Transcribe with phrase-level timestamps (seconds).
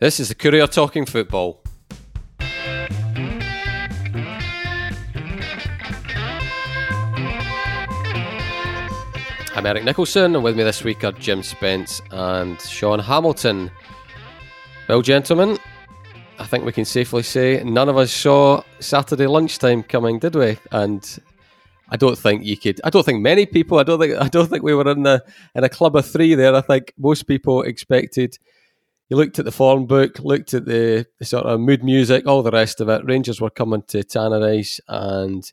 [0.00, 1.60] This is the Courier Talking Football.
[9.56, 13.72] I'm Eric Nicholson, and with me this week are Jim Spence and Sean Hamilton.
[14.88, 15.58] Well, gentlemen,
[16.38, 20.58] I think we can safely say none of us saw Saturday lunchtime coming, did we?
[20.70, 21.04] And
[21.88, 22.80] I don't think you could.
[22.84, 23.80] I don't think many people.
[23.80, 24.14] I don't think.
[24.14, 25.24] I don't think we were in the
[25.56, 26.54] in a club of three there.
[26.54, 28.38] I think most people expected.
[29.08, 32.42] You looked at the form book, looked at the, the sort of mood music, all
[32.42, 33.04] the rest of it.
[33.04, 35.50] Rangers were coming to Tannadice, and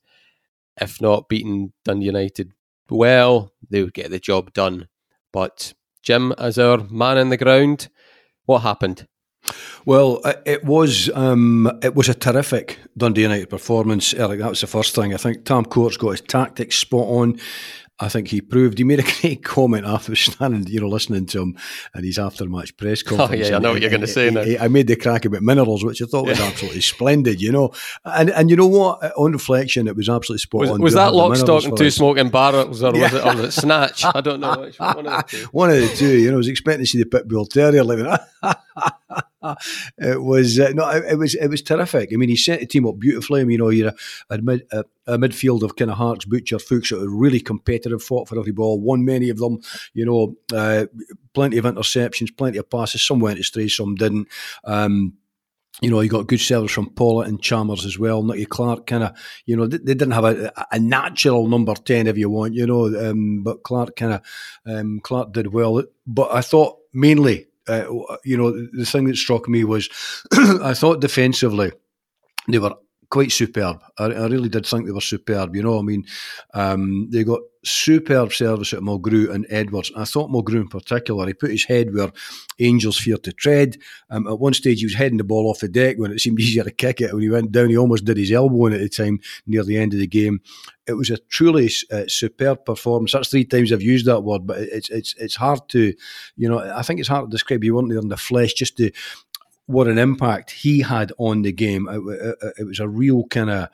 [0.79, 2.51] if not beating Dundee United
[2.89, 4.87] well, they would get the job done.
[5.31, 7.89] But Jim, as our man in the ground,
[8.45, 9.07] what happened?
[9.85, 14.39] Well, it was um, it was a terrific Dundee United performance, Eric.
[14.39, 15.13] That was the first thing.
[15.13, 17.39] I think Tam Courts got his tactics spot on.
[17.97, 18.77] I think he proved.
[18.77, 21.57] He made a great comment after standing, you know, listening to him
[21.93, 23.47] and his after-match press oh, conference.
[23.47, 24.43] Oh yeah, I know what you're going to say now.
[24.59, 26.45] I made the crack about minerals, which I thought was yeah.
[26.45, 27.71] absolutely splendid, you know.
[28.03, 29.03] And and you know what?
[29.03, 30.81] Uh, on reflection, it was absolutely spot was, on.
[30.81, 34.03] Was that lock, stock, and two smoking barrels, or was, it, or was it snatch?
[34.03, 34.97] I don't know which one.
[34.97, 35.45] Of the two.
[35.51, 36.17] one of the two.
[36.17, 38.13] You know, I was expecting to see the pit bull Terrier living.
[39.97, 42.11] it was uh, no, it, it, was it was terrific.
[42.13, 43.41] I mean, he set the team up beautifully.
[43.41, 43.95] I mean, you know, you're a,
[44.29, 48.27] a, mid, a, a midfield of kind of Harkes, Butcher, Fuchs were really competitive, fought
[48.27, 49.59] for every ball, won many of them.
[49.93, 50.85] You know, uh,
[51.33, 53.01] plenty of interceptions, plenty of passes.
[53.01, 54.27] Some went astray, some didn't.
[54.63, 55.13] Um,
[55.81, 58.23] you know, you got good service from Pawlett and Chalmers as well.
[58.23, 62.07] Nicky Clark kind of, you know, they, they, didn't have a, a, natural number 10
[62.07, 64.21] if you want, you know, um, but Clark kind of,
[64.65, 65.83] um, Clark did well.
[66.07, 69.89] But I thought mainly uh, you know, the thing that struck me was
[70.33, 71.71] I thought defensively
[72.47, 72.75] they were
[73.09, 73.81] quite superb.
[73.97, 75.55] I, I, really did think they were superb.
[75.55, 76.05] You know, I mean,
[76.53, 79.91] um, they got superb service at Mulgrew and Edwards.
[79.95, 82.11] I thought Mulgrew in particular, he put his head where
[82.59, 83.77] Angels feared to tread.
[84.09, 86.39] Um, at one stage, he was heading the ball off the deck when it seemed
[86.41, 87.13] easier to kick it.
[87.13, 89.77] When he went down, he almost did his elbow in at the time near the
[89.77, 90.41] end of the game.
[90.87, 93.13] It was a truly uh, superb performance.
[93.13, 95.93] That's three times I've used that word, but it's it's it's hard to,
[96.37, 97.63] you know, I think it's hard to describe.
[97.63, 98.91] You weren't there in the flesh just to
[99.65, 101.87] what an impact he had on the game.
[101.89, 103.69] It, it, it was a real kind of.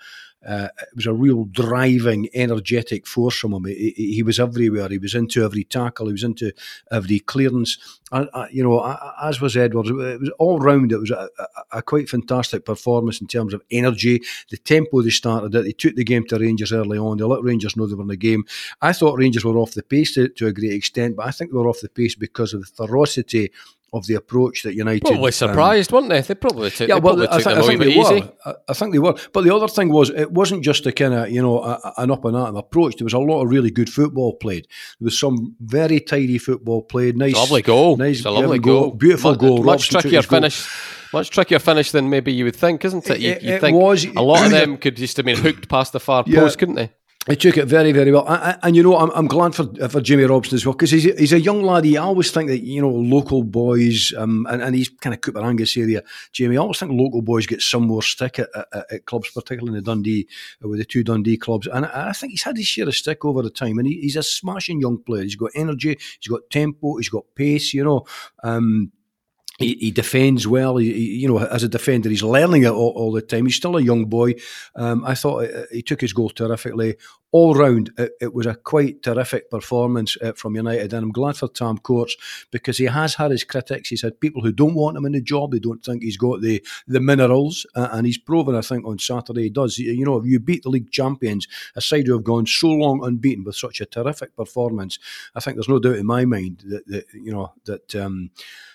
[0.48, 3.66] Uh, it was a real driving, energetic force from him.
[3.66, 4.90] He, he, was everywhere.
[4.90, 6.08] He was into every tackle.
[6.08, 6.52] He was into
[6.92, 7.78] every clearance.
[8.12, 9.92] I, I, you know, as was Edwards.
[9.92, 10.92] It was all round.
[10.92, 15.12] It was a, a, a, quite fantastic performance in terms of energy, the tempo they
[15.12, 15.64] started it.
[15.64, 17.18] They took the game to Rangers early on.
[17.18, 18.46] They let Rangers know they were in the game.
[18.82, 21.52] I thought Rangers were off the pace to, to a great extent, but I think
[21.52, 23.52] they were off the pace because of the ferocity
[23.94, 26.22] of the approach that United probably um, surprised, um, weren't they?
[26.22, 26.88] They probably took.
[26.88, 28.22] Yeah, well, I, th- I, think they easy.
[28.22, 28.34] were.
[28.46, 29.16] I, I, think they were.
[29.34, 32.12] But the other thing was, it wasn't just a kind of you know a, an
[32.12, 32.98] up and at approach.
[32.98, 34.68] There was a lot of really good football played.
[35.00, 37.18] There was some very tidy football played.
[37.18, 37.98] Nice, lovely goal.
[37.98, 38.82] Nice, lovely goal.
[38.82, 38.92] goal.
[38.92, 39.64] Beautiful much, goal.
[39.64, 40.68] Much trickier finish.
[41.14, 43.20] Much trickier finish than maybe you would think, isn't it?
[43.20, 45.92] You, it, it think was, a lot of them could just have been hooked past
[45.92, 46.40] the far yeah.
[46.40, 46.92] post, couldn't they?
[47.28, 50.02] He took it very, very well, and, and you know, I'm, I'm glad for for
[50.02, 51.86] Jamie Robson as well because he's he's a young lad.
[51.86, 55.44] I always think that you know local boys, um, and, and he's kind of Coupar
[55.44, 56.02] Angus area.
[56.32, 59.78] Jamie, I always think local boys get some more stick at, at, at clubs, particularly
[59.78, 60.28] in the Dundee
[60.66, 62.96] uh, with the two Dundee clubs, and I, I think he's had his share of
[62.96, 63.78] stick over the time.
[63.78, 65.22] And he, he's a smashing young player.
[65.22, 67.72] He's got energy, he's got tempo, he's got pace.
[67.72, 68.06] You know.
[68.44, 68.92] Um,
[69.62, 70.78] he, he, defends well.
[70.78, 73.46] He, he, you know, as a defender, he's learning it all, all the time.
[73.46, 74.36] He's still a young boy.
[74.76, 76.98] Um, I thought uh, he took his goal terrifically.
[77.32, 81.38] All round, it, it was a quite terrific performance uh, from United, and I'm glad
[81.38, 82.18] for Tam Courts
[82.52, 83.90] because he has had his critics.
[83.90, 85.52] He's had people who don't want him in the job.
[85.52, 88.56] They don't think he's got the the minerals, uh, and he's proven.
[88.56, 89.78] I think on Saturday he does.
[89.78, 93.04] You know, if you beat the league champions, a side who have gone so long
[93.04, 95.00] unbeaten with such a terrific performance,
[95.34, 97.96] I think there's no doubt in my mind that, that you know that.
[97.96, 98.32] Um,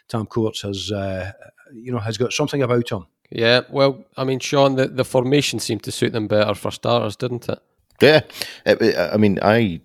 [0.08, 1.32] Tam Courts has, uh,
[1.72, 3.06] you know, has got something about him.
[3.30, 7.16] Yeah, well, I mean, Sean, the, the formation seemed to suit them better for starters,
[7.16, 7.58] didn't it?
[8.00, 8.20] Yeah,
[8.66, 9.80] I mean, I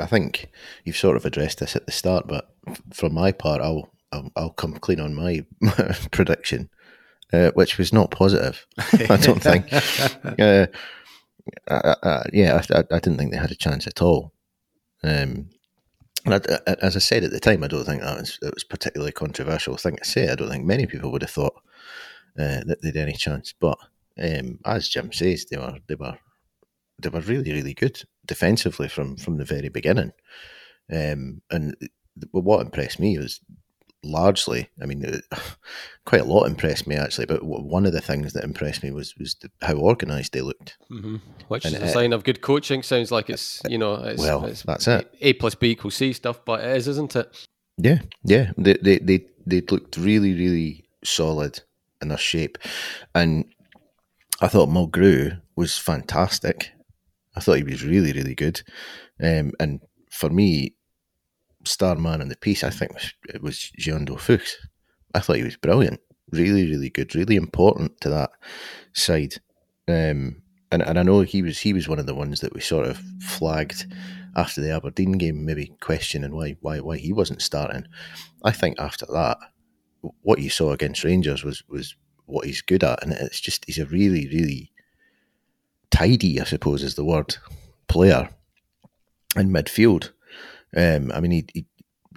[0.00, 0.50] I think
[0.84, 2.54] you've sort of addressed this at the start, but
[2.92, 5.44] for my part, I'll I'll, I'll come clean on my
[6.10, 6.68] prediction,
[7.32, 8.66] uh, which was not positive.
[8.92, 9.66] I don't think.
[10.38, 10.66] Uh,
[11.68, 14.32] I, I, yeah, I, I, didn't think they had a chance at all.
[15.02, 15.48] Um,
[16.24, 18.62] and I, as I said at the time, I don't think that was, it was
[18.62, 20.28] particularly controversial thing to say.
[20.28, 21.54] I don't think many people would have thought
[22.38, 23.54] uh, that they'd any chance.
[23.58, 23.78] But
[24.22, 26.18] um, as Jim says, they were they were
[27.02, 30.12] they were really really good defensively from from the very beginning.
[30.92, 31.76] Um, and
[32.32, 33.40] what impressed me was
[34.02, 35.36] largely, I mean, uh,
[36.04, 37.26] quite a lot impressed me actually.
[37.26, 40.78] But one of the things that impressed me was was the, how organised they looked,
[40.90, 41.16] mm-hmm.
[41.48, 42.82] which and is a it, sign of good coaching.
[42.82, 45.12] Sounds like it's you know, it's, well, it's that's it.
[45.20, 47.46] A plus B equals C stuff, but it is, isn't it?
[47.78, 48.52] Yeah, yeah.
[48.56, 51.60] They they they they looked really really solid
[52.00, 52.58] in their shape.
[53.14, 53.44] And
[54.40, 56.72] I thought Mulgrew was fantastic.
[57.36, 58.62] I thought he was really, really good.
[59.22, 59.80] Um, and
[60.10, 60.74] for me,
[61.64, 64.56] star man in the piece, I think was, it was Jeando Fuchs.
[65.14, 66.00] I thought he was brilliant,
[66.30, 68.30] really, really good, really important to that
[68.92, 69.34] side.
[69.88, 70.42] Um,
[70.72, 72.86] and, and I know he was he was one of the ones that we sort
[72.86, 73.92] of flagged
[74.36, 77.86] after the Aberdeen game, maybe questioning why why why he wasn't starting.
[78.44, 79.38] I think after that,
[80.22, 81.96] what you saw against Rangers was was
[82.26, 84.70] what he's good at, and it's just he's a really really
[85.90, 87.36] tidy, I suppose, is the word
[87.88, 88.30] player
[89.36, 90.10] in midfield.
[90.76, 91.66] Um, I mean, he, he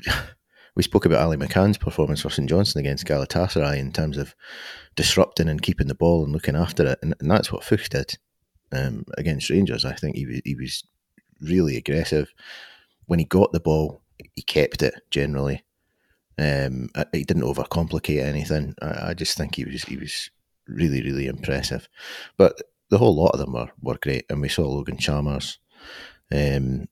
[0.76, 4.36] we spoke about Ali McCann's performance for St Johnstone against Galatasaray in terms of
[4.96, 8.18] disrupting and keeping the ball and looking after it, and, and that's what Fuchs did
[8.72, 9.86] um, against Rangers.
[9.86, 10.84] I think he he was
[11.42, 12.34] really aggressive.
[13.06, 14.02] When he got the ball,
[14.36, 15.64] he kept it generally.
[16.38, 18.74] Um, he didn't overcomplicate anything.
[18.82, 20.32] I, I, just think he was he was
[20.68, 21.88] really really impressive.
[22.38, 22.60] But
[22.90, 25.60] the whole lot of them were, were great, and we saw Logan Chalmers
[26.32, 26.88] um,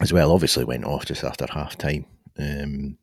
[0.00, 0.32] as well.
[0.32, 2.06] Obviously, went off just after half time.
[2.38, 2.98] Um,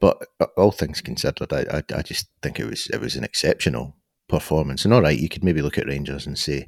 [0.00, 3.24] but uh, all things considered, I, I, I just think it was it was an
[3.24, 3.96] exceptional
[4.28, 4.84] performance.
[4.84, 6.66] And all right, you could maybe look at Rangers and say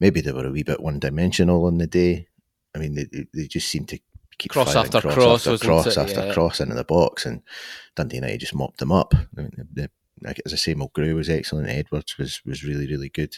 [0.00, 2.26] maybe they were a wee bit one dimensional on the day.
[2.74, 3.98] I mean, they, they just seemed to
[4.38, 6.34] keep cross after cross, cross after cross it, after yeah.
[6.34, 7.42] cross into the box, and
[7.94, 9.14] Dundee United just mopped them up.
[9.14, 9.90] I mean, the,
[10.24, 11.68] as I say, Mulgrew was excellent.
[11.68, 13.36] Edwards was was really really good.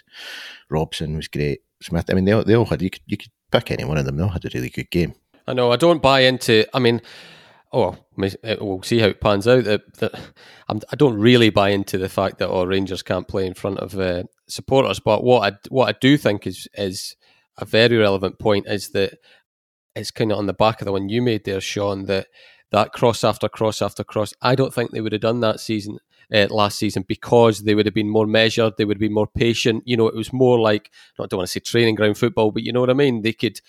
[0.71, 1.61] Robson was great.
[1.83, 2.11] Smith.
[2.11, 4.05] I mean, they all, they all had you could you could pick any one of
[4.05, 4.17] them.
[4.17, 5.15] They all had a really good game.
[5.47, 5.73] I know.
[5.73, 6.67] I don't buy into.
[6.75, 7.01] I mean,
[7.73, 9.65] oh, we'll see how it pans out.
[9.65, 10.15] That, that
[10.69, 13.55] I'm, I do not really buy into the fact that oh, Rangers can't play in
[13.55, 15.01] front of uh, supporters.
[15.01, 17.17] But what I what I do think is is
[17.57, 19.19] a very relevant point is that
[19.97, 22.05] it's kind of on the back of the one you made there, Sean.
[22.05, 22.27] That
[22.71, 24.35] that cross after cross after cross.
[24.43, 25.99] I don't think they would have done that season.
[26.31, 29.27] Uh, last season because they would have been more measured, they would have been more
[29.27, 29.83] patient.
[29.87, 32.63] You know, it was more like I don't want to say training ground football, but
[32.65, 33.23] you know what I mean.
[33.23, 33.61] They could,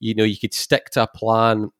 [0.00, 1.70] you know, you could stick to a plan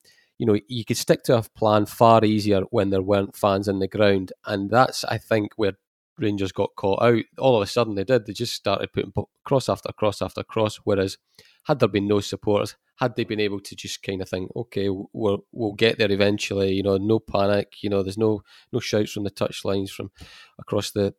[0.41, 3.77] you know, you could stick to a plan far easier when there weren't fans in
[3.77, 4.33] the ground.
[4.43, 5.73] And that's, I think, where
[6.17, 7.23] Rangers got caught out.
[7.37, 8.25] All of a sudden they did.
[8.25, 9.13] They just started putting
[9.43, 10.77] cross after cross after cross.
[10.77, 11.19] Whereas,
[11.63, 14.89] had there been no supporters, had they been able to just kind of think, okay,
[14.89, 16.73] we'll we'll get there eventually.
[16.73, 17.81] You know, no panic.
[17.81, 18.41] You know, there's no
[18.71, 20.11] no shouts from the touchlines from
[20.59, 21.13] across the,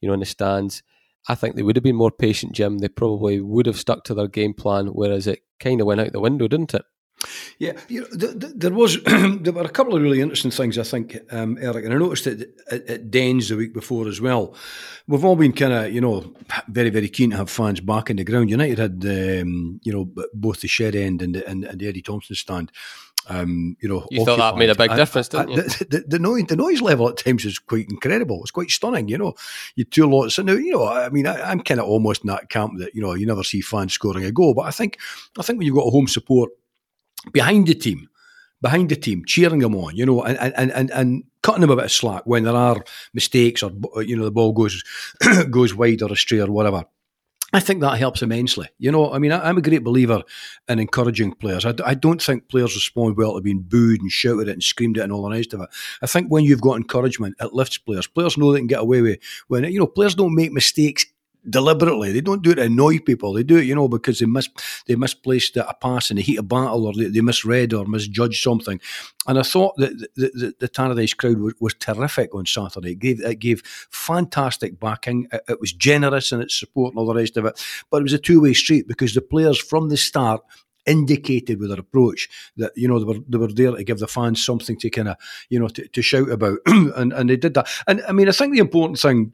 [0.00, 0.82] you know, in the stands.
[1.28, 2.78] I think they would have been more patient, Jim.
[2.78, 6.12] They probably would have stuck to their game plan, whereas it kind of went out
[6.12, 6.84] the window, didn't it?
[7.58, 10.78] Yeah, you know, th- th- there was there were a couple of really interesting things
[10.78, 14.20] I think, um, Eric, and I noticed it at, at Dens the week before as
[14.20, 14.54] well.
[15.06, 16.34] We've all been kind of you know
[16.68, 18.50] very very keen to have fans back in the ground.
[18.50, 22.02] United had um, you know both the shed end and the, and, and the Eddie
[22.02, 22.72] Thompson stand.
[23.26, 25.62] Um, you know, you thought that made a big difference, didn't you?
[25.62, 28.40] The, the, the, noise, the noise level at times is quite incredible.
[28.42, 29.08] It's quite stunning.
[29.08, 29.34] You know,
[29.76, 30.38] you two lots.
[30.38, 32.94] And now, you know, I mean, I, am kind of almost in that camp that
[32.94, 34.98] you know you never see fans scoring a goal, but I think
[35.38, 36.50] I think when you've got a home support
[37.32, 38.08] behind the team,
[38.60, 41.76] behind the team, cheering them on, you know, and and and, and cutting them a
[41.76, 42.82] bit of slack when there are
[43.12, 43.70] mistakes or
[44.02, 44.82] you know the ball goes
[45.50, 46.84] goes wide or astray or whatever.
[47.54, 48.66] I think that helps immensely.
[48.78, 50.24] You know, I mean, I, am a great believer
[50.68, 51.64] in encouraging players.
[51.64, 54.98] I, I, don't think players respond well to being booed and shouted at and screamed
[54.98, 55.68] at and all the rest of it.
[56.02, 58.08] I think when you've got encouragement, it lifts players.
[58.08, 61.06] Players know they can get away with when you know players don't make mistakes
[61.48, 62.12] deliberately.
[62.12, 63.32] They don't do it to annoy people.
[63.32, 64.48] They do it, you know, because they mis
[64.86, 68.42] they misplaced a pass in the heat of battle, or they, they misread or misjudged
[68.42, 68.80] something.
[69.26, 72.92] And I thought that the, the, the Tannadice crowd was, was, terrific on Saturday.
[72.92, 75.26] It gave it gave fantastic backing.
[75.32, 77.62] It, it was generous in its support and all the rest of it.
[77.90, 80.42] But it was a two way street because the players from the start
[80.86, 84.06] indicated with their approach that you know they were they were there to give the
[84.06, 85.16] fans something to kind of
[85.48, 88.32] you know to, to shout about and and they did that and I mean I
[88.32, 89.32] think the important thing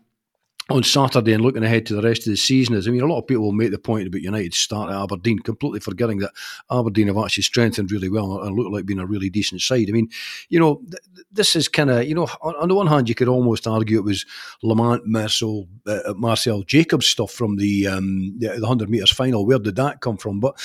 [0.70, 3.06] on Saturday and looking ahead to the rest of the season is, I mean, a
[3.06, 6.32] lot of people will make the point about United start at Aberdeen, completely forgetting that
[6.70, 9.88] Aberdeen have actually strengthened really well and look like being a really decent side.
[9.88, 10.08] I mean,
[10.48, 13.14] you know, th- this is kind of, you know, on, on, the one hand, you
[13.14, 14.24] could almost argue it was
[14.62, 19.44] Lamont, Marcell, uh, Marcell Jacobs stuff from the, um, the, the 100 metres final.
[19.44, 20.40] Where did that come from?
[20.40, 20.58] But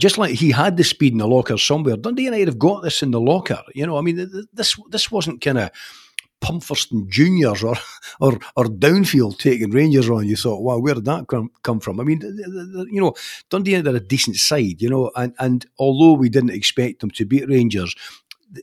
[0.00, 3.02] just like he had the speed in the locker somewhere, Dundee United have got this
[3.02, 3.62] in the locker.
[3.74, 5.70] You know, I mean, this this wasn't kind of
[6.40, 7.76] Pumpherston Juniors or,
[8.20, 12.00] or or Downfield taking Rangers on, you thought, wow, where did that come, come from?
[12.00, 12.20] I mean,
[12.90, 13.14] you know,
[13.50, 17.24] Dundee they're a decent side, you know, and, and although we didn't expect them to
[17.24, 17.94] beat Rangers,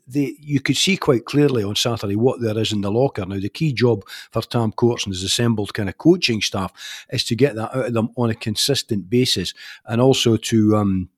[0.08, 3.26] they, you could see quite clearly on Saturday what there is in the locker.
[3.26, 6.74] Now, the key job for Tam Courts and his assembled kind of coaching staff
[7.10, 9.54] is to get that out of them on a consistent basis
[9.86, 11.10] and also to um,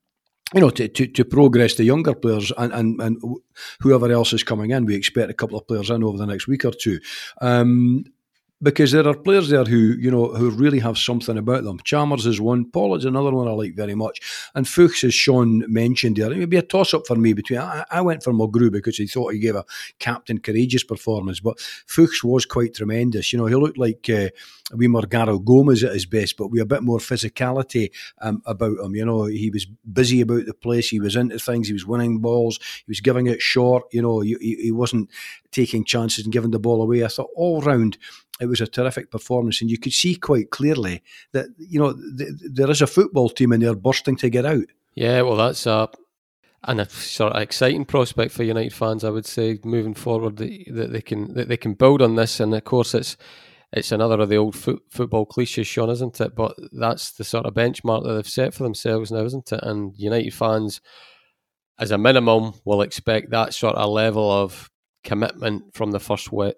[0.53, 3.21] you know, to, to, to progress the younger players and, and, and
[3.81, 4.85] whoever else is coming in.
[4.85, 6.99] We expect a couple of players in over the next week or two.
[7.41, 8.05] Um,
[8.61, 11.79] because there are players there who you know who really have something about them.
[11.83, 14.19] Chalmers is one, Pawlett's another one I like very much,
[14.55, 17.59] and Fuchs, as Sean mentioned there, it would be a toss up for me between.
[17.59, 19.65] I, I went for Mulgrew because he thought he gave a
[19.99, 23.31] captain courageous performance, but Fuchs was quite tremendous.
[23.31, 24.09] You know, he looked like.
[24.09, 24.29] Uh,
[24.71, 27.89] we Morgaro Gomis at his best, but with a bit more physicality
[28.21, 28.95] um, about him.
[28.95, 30.89] You know, he was busy about the place.
[30.89, 31.67] He was into things.
[31.67, 32.59] He was winning balls.
[32.85, 33.85] He was giving it short.
[33.91, 35.09] You know, he, he wasn't
[35.51, 37.03] taking chances and giving the ball away.
[37.03, 37.97] I thought all round
[38.39, 41.03] it was a terrific performance, and you could see quite clearly
[41.33, 44.65] that you know th- there is a football team and they're bursting to get out.
[44.95, 45.89] Yeah, well, that's a
[46.63, 50.65] and a sort of exciting prospect for United fans, I would say, moving forward that,
[50.73, 53.17] that they can that they can build on this, and of course it's
[53.71, 56.35] it's another of the old fo- football cliches, Sean, isn't it?
[56.35, 59.59] But that's the sort of benchmark that they've set for themselves now, isn't it?
[59.61, 60.81] And United fans,
[61.77, 64.71] as a minimum, will expect that sort of level of
[65.03, 66.53] commitment from the first whi-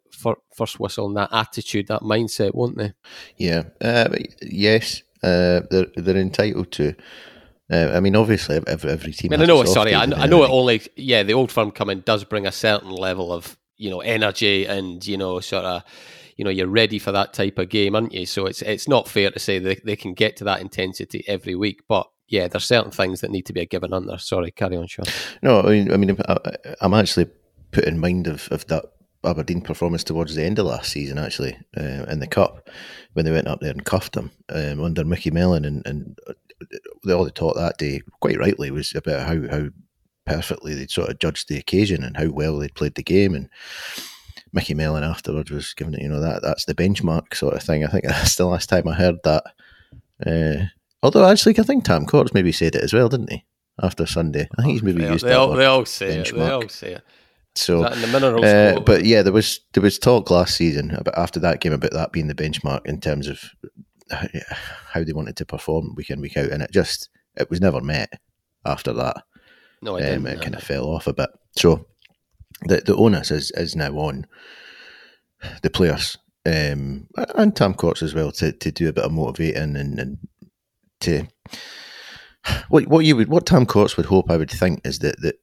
[0.55, 2.93] first whistle and that attitude, that mindset, won't they?
[3.37, 3.63] Yeah.
[3.79, 4.09] Uh,
[4.41, 6.95] yes, uh, they're they're entitled to.
[7.71, 9.31] Uh, I mean, obviously, every, every team.
[9.31, 9.63] I, mean, I know.
[9.63, 10.81] Sorry, I, I know it only.
[10.95, 15.05] Yeah, the old firm coming does bring a certain level of you know energy and
[15.05, 15.83] you know sort of
[16.35, 18.25] you know you're ready for that type of game, aren't you?
[18.25, 21.55] So it's it's not fair to say they, they can get to that intensity every
[21.55, 24.17] week, but yeah, there's certain things that need to be given under.
[24.17, 25.05] Sorry, carry on, Sean.
[25.43, 26.17] No, I mean, I mean,
[26.79, 27.27] I'm actually
[27.71, 28.85] put in mind of, of that
[29.23, 32.69] Aberdeen performance towards the end of last season, actually, uh, in the cup
[33.13, 36.17] when they went up there and cuffed them um, under Micky Mellon, and, and
[37.07, 39.69] all they taught that day, quite rightly, was about how how
[40.25, 43.47] perfectly they'd sort of judged the occasion and how well they'd played the game, and
[44.53, 47.85] Micky Mellon afterwards was giving it, you know, that that's the benchmark sort of thing.
[47.85, 49.43] I think that's the last time I heard that.
[50.25, 50.65] Uh,
[51.03, 53.45] although actually, I think Tam Courts maybe said it as well, didn't he?
[53.81, 55.25] After Sunday, I think he's maybe they, used.
[55.25, 56.27] They, all, they all say benchmark.
[56.27, 56.35] it.
[56.35, 57.03] They all say it.
[57.55, 61.39] So, in the uh, but yeah, there was there was talk last season about after
[61.41, 63.43] that game about that being the benchmark in terms of
[64.11, 67.81] how they wanted to perform week in week out, and it just it was never
[67.81, 68.13] met
[68.65, 69.23] after that.
[69.81, 70.41] No, I um, it no.
[70.41, 71.29] kind of fell off a bit.
[71.57, 71.87] So
[72.63, 74.27] the the onus is is now on
[75.61, 79.75] the players um, and Tam Courts as well to, to do a bit of motivating
[79.75, 80.17] and, and
[81.01, 81.27] to
[82.69, 85.35] what what you would what Tam Courts would hope I would think is that that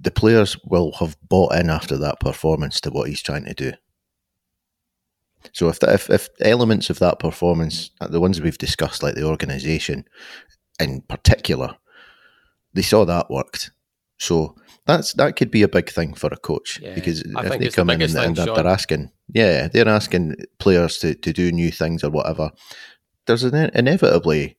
[0.00, 3.72] the players will have bought in after that performance to what he's trying to do.
[5.52, 9.24] So if, if if elements of that performance, uh, the ones we've discussed, like the
[9.24, 10.04] organisation
[10.80, 11.76] in particular,
[12.74, 13.70] they saw that worked.
[14.18, 17.68] So that's that could be a big thing for a coach yeah, because if they
[17.70, 22.10] come in and, they're, asking, yeah, they're asking players to, to do new things or
[22.10, 22.50] whatever.
[23.26, 24.56] There's an inevitably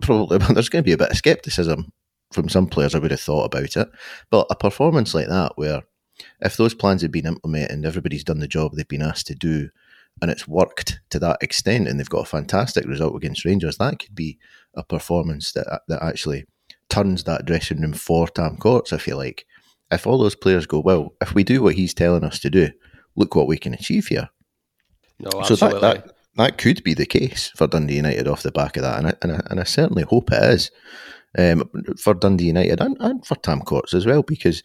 [0.00, 1.92] probably there's going to be a bit of skepticism
[2.32, 2.94] from some players.
[2.94, 3.88] I would have thought about it,
[4.30, 5.82] but a performance like that, where
[6.40, 9.34] if those plans had been implemented and everybody's done the job they've been asked to
[9.34, 9.68] do,
[10.22, 13.98] and it's worked to that extent, and they've got a fantastic result against Rangers, that
[13.98, 14.38] could be
[14.74, 16.46] a performance that that actually
[16.88, 19.44] turns that dressing room for Tam Courts, if you like.
[19.90, 22.70] If all those players go, well, if we do what he's telling us to do,
[23.14, 24.30] look what we can achieve here.
[25.18, 25.56] No, absolutely.
[25.56, 28.82] So that, that, that could be the case for Dundee United off the back of
[28.82, 30.70] that, and I, and I, and I certainly hope it is.
[31.38, 34.62] Um, for Dundee United and, and for Tam Courts as well, because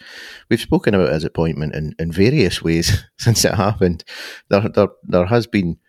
[0.50, 4.06] we've spoken about his appointment in, in various ways since it happened.
[4.48, 5.80] There, there, there has been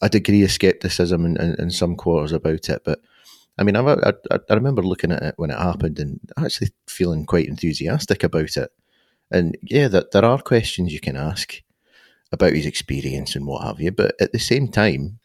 [0.00, 3.00] a degree of scepticism in, in, in some quarters about it, but
[3.58, 4.12] I mean, I, I,
[4.48, 8.70] I remember looking at it when it happened and actually feeling quite enthusiastic about it.
[9.30, 11.62] And yeah, that there are questions you can ask
[12.32, 15.18] about his experience and what have you, but at the same time,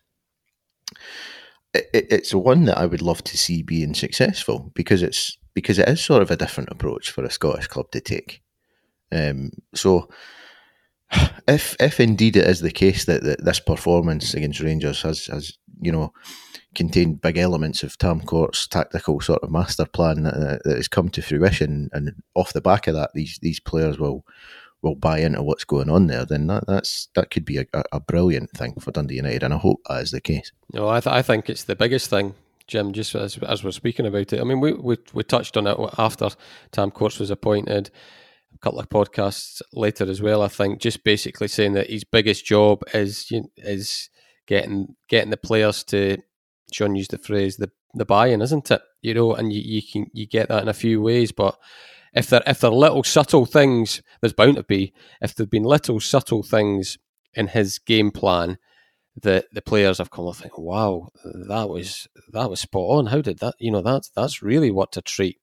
[1.75, 5.87] it, it's one that I would love to see being successful because it's because it
[5.87, 8.41] is sort of a different approach for a Scottish club to take.
[9.11, 10.09] Um, so,
[11.47, 15.57] if if indeed it is the case that, that this performance against Rangers has has
[15.81, 16.13] you know
[16.75, 21.09] contained big elements of Tam Court's tactical sort of master plan that, that, has come
[21.09, 24.25] to fruition, and off the back of that, these these players will
[24.85, 26.25] will buy into what's going on there.
[26.25, 29.57] Then that that's that could be a, a brilliant thing for Dundee United, and I
[29.57, 30.51] hope that is the case.
[30.73, 32.35] No, I, th- I think it's the biggest thing.
[32.67, 35.67] Jim, just as, as we're speaking about it, I mean, we, we we touched on
[35.67, 36.29] it after
[36.71, 37.89] Tam Courts was appointed,
[38.53, 40.41] a couple of podcasts later as well.
[40.41, 44.09] I think just basically saying that his biggest job is is
[44.47, 46.17] getting getting the players to
[46.71, 48.81] Sean used the phrase the the buy-in, isn't it?
[49.01, 51.57] You know, and you, you can you get that in a few ways, but
[52.15, 54.93] if there if there are little subtle things, there's bound to be.
[55.21, 56.97] If there've been little subtle things
[57.33, 58.57] in his game plan
[59.21, 63.05] that the players have come and think, wow, that was that was spot on.
[63.07, 63.55] How did that?
[63.59, 65.39] You know, that's that's really what to treat.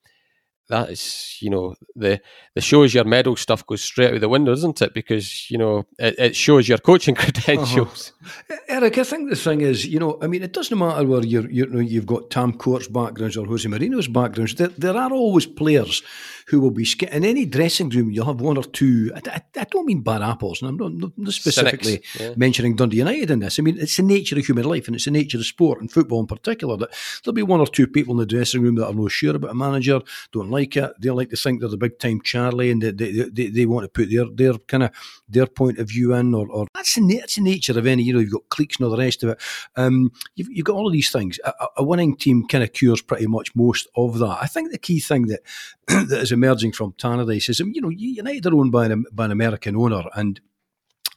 [0.68, 2.20] that is, you know, the
[2.54, 4.94] the shows your medal stuff goes straight out the window, doesn't it?
[4.94, 8.12] Because you know it, it shows your coaching credentials.
[8.22, 8.56] Uh-huh.
[8.68, 11.50] Eric, I think the thing is, you know, I mean, it doesn't matter whether you're,
[11.50, 14.54] you're you've got Tam Court's backgrounds or Jose Mourinho's backgrounds.
[14.54, 16.02] There, there are always players
[16.48, 18.10] who will be in any dressing room.
[18.10, 19.10] You'll have one or two.
[19.14, 22.34] I, I, I don't mean bad apples, and I'm not, not specifically yeah.
[22.36, 23.58] mentioning Dundee United in this.
[23.58, 25.90] I mean, it's the nature of human life, and it's the nature of sport and
[25.90, 26.76] football in particular.
[26.76, 26.90] That
[27.22, 29.50] there'll be one or two people in the dressing room that are not sure about
[29.50, 30.00] a manager,
[30.32, 30.92] don't like it.
[31.00, 33.84] They like to think they're the big time Charlie, and they they, they, they want
[33.84, 34.90] to put their their kind of
[35.28, 38.02] their point of view in, or, or that's the that's the nature of any.
[38.02, 39.40] You know, you've got cliques and all the rest of it.
[39.76, 41.38] Um, you've, you've got all of these things.
[41.44, 44.38] A, a winning team kind of cures pretty much most of that.
[44.40, 45.40] I think the key thing that
[45.86, 49.30] that is emerging from Tannadice is, you know, United are owned by an, by an
[49.30, 50.40] American owner, and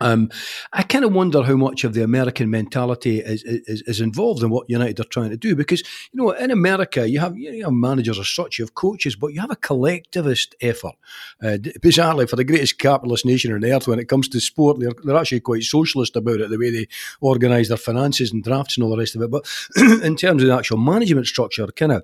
[0.02, 0.30] um,
[0.74, 4.50] I kind of wonder how much of the American mentality is, is, is involved in
[4.50, 5.56] what United are trying to do.
[5.56, 5.82] Because
[6.12, 9.28] you know, in America, you have you have managers as such, you have coaches, but
[9.28, 10.96] you have a collectivist effort.
[11.42, 14.92] Uh, bizarrely, for the greatest capitalist nation on earth, when it comes to sport, they're,
[15.04, 16.88] they're actually quite socialist about it, the way they
[17.22, 19.32] organise their finances and drafts and all the rest of it.
[19.32, 19.48] But
[20.04, 22.04] in terms of the actual management structure, kind of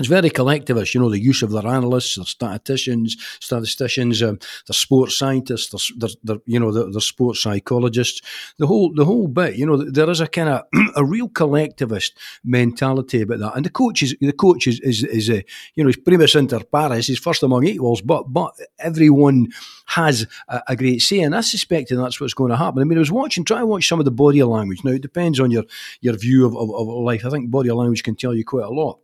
[0.00, 4.74] it's very collectivist, you know, the use of their analysts, their statisticians, statisticians, um, their
[4.74, 8.22] sports scientists, their, their, their you know, their, their, sports psychologists,
[8.58, 9.56] the whole, the whole bit.
[9.56, 10.62] You know, there is a kind of
[10.96, 13.56] a real collectivist mentality about that.
[13.56, 16.60] And the coach is, the coach is, is, is a, you know, he's primus inter
[16.60, 19.48] pares, he's first among equals, but but everyone
[19.86, 22.80] has a, a, great say, and I suspect that's what's going to happen.
[22.80, 24.82] I mean, I was watching, try and watch some of the body language.
[24.84, 25.64] Now, it depends on your
[26.00, 27.24] your view of, of, of life.
[27.26, 28.98] I think body language can tell you quite a lot.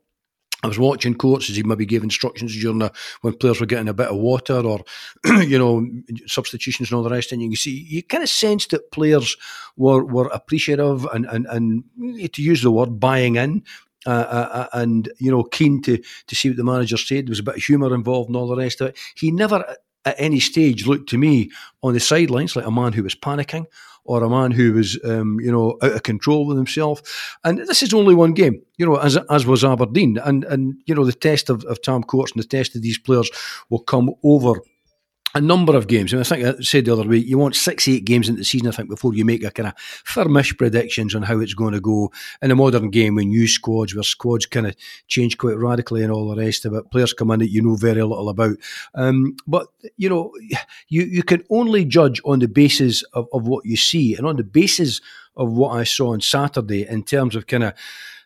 [0.67, 3.95] I was watching as he maybe gave instructions during the, when players were getting a
[3.95, 4.81] bit of water or,
[5.43, 5.87] you know,
[6.27, 7.33] substitutions and all the rest.
[7.33, 9.37] And you can see, you kind of sensed that players
[9.77, 11.85] were, were appreciative and, and, and
[12.33, 13.63] to use the word, buying in.
[14.07, 17.27] Uh, uh, uh, and you know, keen to to see what the manager said.
[17.27, 18.99] There was a bit of humour involved and all the rest of it.
[19.17, 19.65] He never,
[20.05, 21.51] at any stage, looked to me
[21.83, 23.67] on the sidelines like a man who was panicking
[24.07, 27.37] or a man who was, um, you know, out of control with himself.
[27.45, 30.19] And this is only one game, you know, as as was Aberdeen.
[30.19, 32.99] And and you know, the test of, of Tam Courts and the test of these
[32.99, 33.31] players
[33.71, 34.61] will come over
[35.35, 36.13] a number of games.
[36.13, 38.45] And I think I said the other week, you want six, eight games into the
[38.45, 41.75] season, I think, before you make a kind of firmish predictions on how it's going
[41.75, 42.11] to go.
[42.41, 44.75] In a modern game, with new squads, where squads kind of
[45.09, 47.77] change quite radically and all the rest of it, players come in that you know
[47.77, 48.57] very little about.
[48.95, 50.33] Um, but, you know,
[50.89, 54.37] you, you can only judge on the basis of, of what you see and on
[54.37, 55.03] the basis
[55.37, 57.75] of what I saw on Saturday in terms of kind of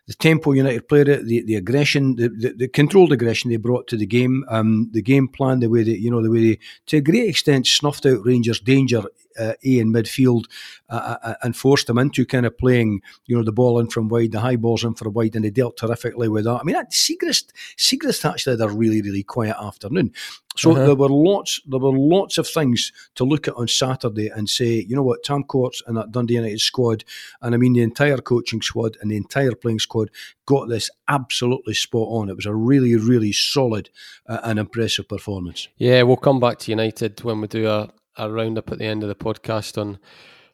[0.07, 3.87] the tempo United played it, the, the aggression, the, the, the controlled aggression they brought
[3.87, 6.59] to the game, um, the game plan, the way they, you know, the way they,
[6.87, 9.03] to a great extent, snuffed out Rangers' danger
[9.39, 10.45] uh, A in midfield
[10.89, 13.87] uh, uh, uh, and forced them into kind of playing, you know, the ball in
[13.87, 16.59] from wide, the high balls in for wide, and they dealt terrifically with that.
[16.61, 20.11] I mean, that Siegrist, Siegrist actually had a really, really quiet afternoon.
[20.57, 20.85] So uh-huh.
[20.85, 24.85] there were lots, there were lots of things to look at on Saturday and say,
[24.87, 27.05] you know what, Tam Courts and that Dundee United squad,
[27.41, 30.09] and I mean the entire coaching squad and the entire playing squad
[30.45, 32.29] got this absolutely spot on.
[32.29, 33.89] It was a really, really solid
[34.27, 35.69] uh, and impressive performance.
[35.77, 39.03] Yeah, we'll come back to United when we do a, a roundup at the end
[39.03, 39.99] of the podcast on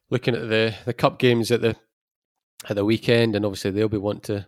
[0.09, 1.75] looking at the the cup games at the
[2.69, 4.47] at the weekend, and obviously they'll be wanting to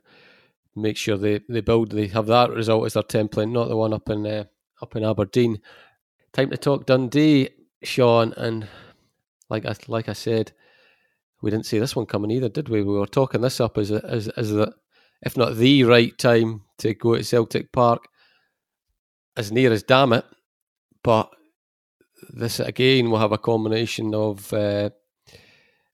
[0.76, 3.94] make sure they, they build they have that result as their template, not the one
[3.94, 4.46] up in uh,
[4.82, 5.60] up in Aberdeen.
[6.32, 7.50] Time to talk Dundee,
[7.84, 8.68] Sean, and
[9.50, 10.52] like I like I said,
[11.42, 12.84] we didn't see this one coming either, did we?
[12.84, 14.74] We were talking this up as a, as as the
[15.22, 18.08] if not the right time to go to Celtic Park,
[19.36, 20.26] as near as damn it,
[21.04, 21.34] but
[22.30, 24.90] this again will have a combination of uh,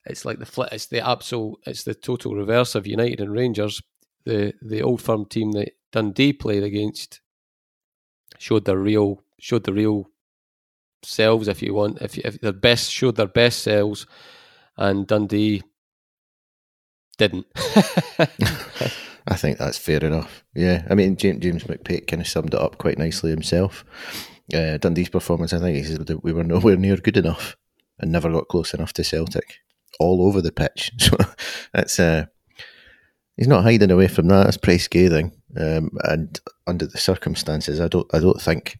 [0.05, 3.81] it's like the flip, it's the absolute, it's the total reverse of United and Rangers.
[4.25, 7.21] The the old firm team that Dundee played against
[8.37, 10.09] showed their real showed the real
[11.03, 14.05] selves, if you want, if, if their best showed their best selves,
[14.77, 15.63] and Dundee
[17.17, 17.45] didn't.
[19.27, 20.43] I think that's fair enough.
[20.53, 23.83] Yeah, I mean James, James McPake kind of summed it up quite nicely himself.
[24.53, 27.57] Uh, Dundee's performance, I think, that we were nowhere near good enough
[27.99, 29.59] and never got close enough to Celtic,
[29.99, 30.91] all over the pitch.
[30.99, 31.17] So
[31.73, 32.25] that's uh,
[33.37, 34.47] he's not hiding away from that.
[34.47, 35.31] It's pretty scathing.
[35.57, 38.79] Um, and under the circumstances, I don't, I don't think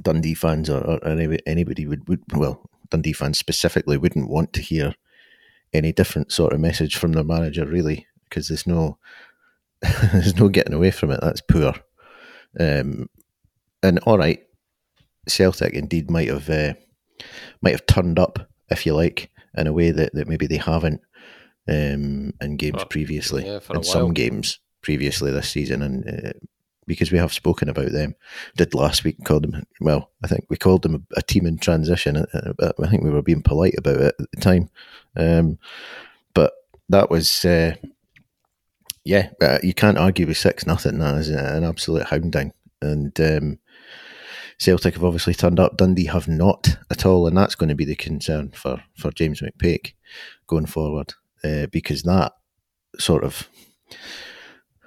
[0.00, 1.04] Dundee fans or, or
[1.46, 4.94] anybody would, would, well, Dundee fans specifically wouldn't want to hear
[5.72, 8.98] any different sort of message from their manager, really, because there's no,
[10.12, 11.20] there's no getting away from it.
[11.20, 11.74] That's poor.
[12.58, 13.08] Um,
[13.82, 14.40] and all right,
[15.26, 16.74] Celtic indeed might have uh,
[17.60, 21.00] might have turned up, if you like, in a way that, that maybe they haven't
[21.68, 26.32] um, in games previously, yeah, in some games previously this season, and uh,
[26.86, 28.14] because we have spoken about them.
[28.56, 29.64] Did last week call them?
[29.80, 32.16] Well, I think we called them a, a team in transition.
[32.16, 34.68] Uh, uh, I think we were being polite about it at the time,
[35.16, 35.58] um,
[36.34, 36.52] but
[36.88, 37.44] that was.
[37.44, 37.74] Uh,
[39.06, 40.98] yeah, uh, you can't argue with six nothing.
[40.98, 43.58] That is an absolute hounding, and um,
[44.58, 45.76] Celtic have obviously turned up.
[45.76, 49.40] Dundee have not at all, and that's going to be the concern for for James
[49.40, 49.94] McPake
[50.46, 52.32] going forward, uh, because that
[52.98, 53.48] sort of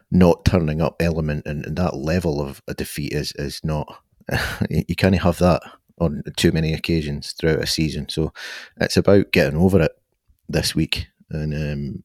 [0.10, 4.02] not turning up element and, and that level of a defeat is is not
[4.70, 5.62] you can't have that
[6.00, 8.08] on too many occasions throughout a season.
[8.10, 8.34] So
[8.80, 9.92] it's about getting over it
[10.48, 12.04] this week and um,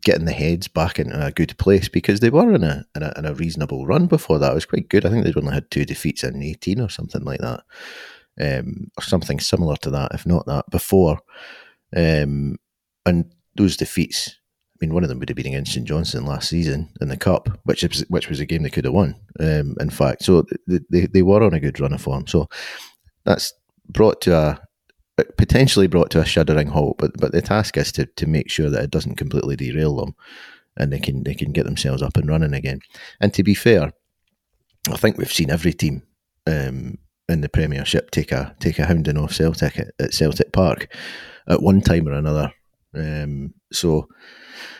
[0.00, 3.12] getting the heads back in a good place because they were in a, in a,
[3.16, 4.52] in a reasonable run before that.
[4.52, 5.04] It was quite good.
[5.04, 7.62] I think they'd only had two defeats in eighteen or something like that,
[8.40, 11.20] um, or something similar to that, if not that, before.
[11.94, 12.56] Um,
[13.04, 14.38] and those defeats
[14.82, 17.16] I mean, one of them would have been against St Johnstone last season in the
[17.16, 19.14] cup, which which was a game they could have won.
[19.38, 22.26] Um, in fact, so they, they, they were on a good run of form.
[22.26, 22.48] So
[23.24, 23.52] that's
[23.88, 24.60] brought to a
[25.16, 26.96] potentially brought to a shuddering halt.
[26.98, 30.14] But but the task is to to make sure that it doesn't completely derail them,
[30.76, 32.80] and they can they can get themselves up and running again.
[33.20, 33.92] And to be fair,
[34.90, 36.02] I think we've seen every team.
[36.44, 36.98] Um,
[37.28, 40.94] in the Premiership, take a take a hounding off Celtic at, at Celtic Park
[41.48, 42.52] at one time or another.
[42.94, 44.08] Um, so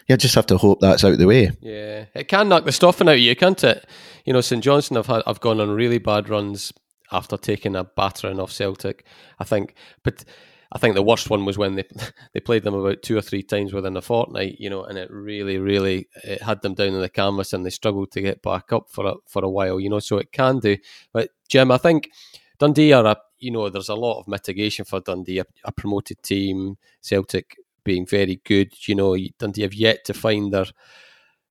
[0.07, 1.51] you just have to hope that's out the way.
[1.61, 3.87] Yeah, it can knock the stuffing out of you, can't it?
[4.25, 6.73] You know, St Johnstone have had, have gone on really bad runs
[7.13, 9.05] after taking a battering off Celtic.
[9.39, 10.25] I think, but
[10.73, 11.85] I think the worst one was when they
[12.35, 14.57] they played them about two or three times within a fortnight.
[14.59, 17.71] You know, and it really, really it had them down on the canvas, and they
[17.71, 19.79] struggled to get back up for a, for a while.
[19.79, 20.77] You know, so it can do.
[21.13, 22.11] But Jim, I think
[22.59, 26.23] Dundee are a you know, there's a lot of mitigation for Dundee, a, a promoted
[26.23, 26.79] team.
[27.01, 28.73] Celtic being very good.
[28.87, 30.67] You know, Dundee have yet to find their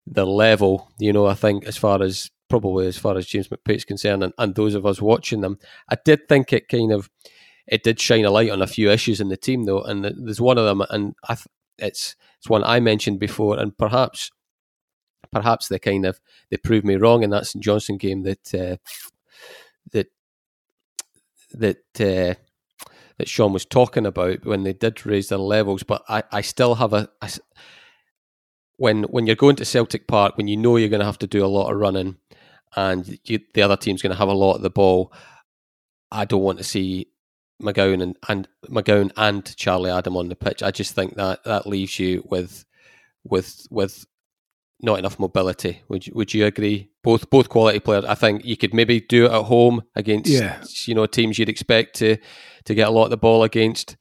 [0.08, 0.90] their level.
[0.98, 4.34] You know, I think as far as probably as far as James McPake's concerned, and,
[4.38, 7.10] and those of us watching them, I did think it kind of
[7.66, 10.42] it did shine a light on a few issues in the team though, and there's
[10.42, 11.38] one of them, and I
[11.78, 14.32] it's it's one I mentioned before, and perhaps
[15.32, 18.76] perhaps they kind of they proved me wrong in that St Johnstone game that uh,
[19.94, 20.08] that
[21.54, 22.36] that uh,
[23.18, 25.84] that Sean was talking about when they did raise their levels.
[25.84, 27.32] But I, I still have a, a
[28.76, 31.28] when when you're going to Celtic Park, when you know you're going to have to
[31.28, 32.18] do a lot of running,
[32.76, 35.14] and you, the other team's going to have a lot of the ball,
[36.12, 37.08] I don't want to see
[37.62, 40.64] McGowan and, and McGowan and Charlie Adam on the pitch.
[40.64, 42.66] I just think that that leaves you with
[43.24, 44.06] with with
[44.82, 45.84] not enough mobility.
[45.90, 46.90] Would you, would you agree?
[47.04, 48.06] Both both quality players.
[48.06, 50.64] I think you could maybe do it at home against yeah.
[50.86, 52.18] you know teams you'd expect to
[52.66, 53.98] to get a lot of the ball against,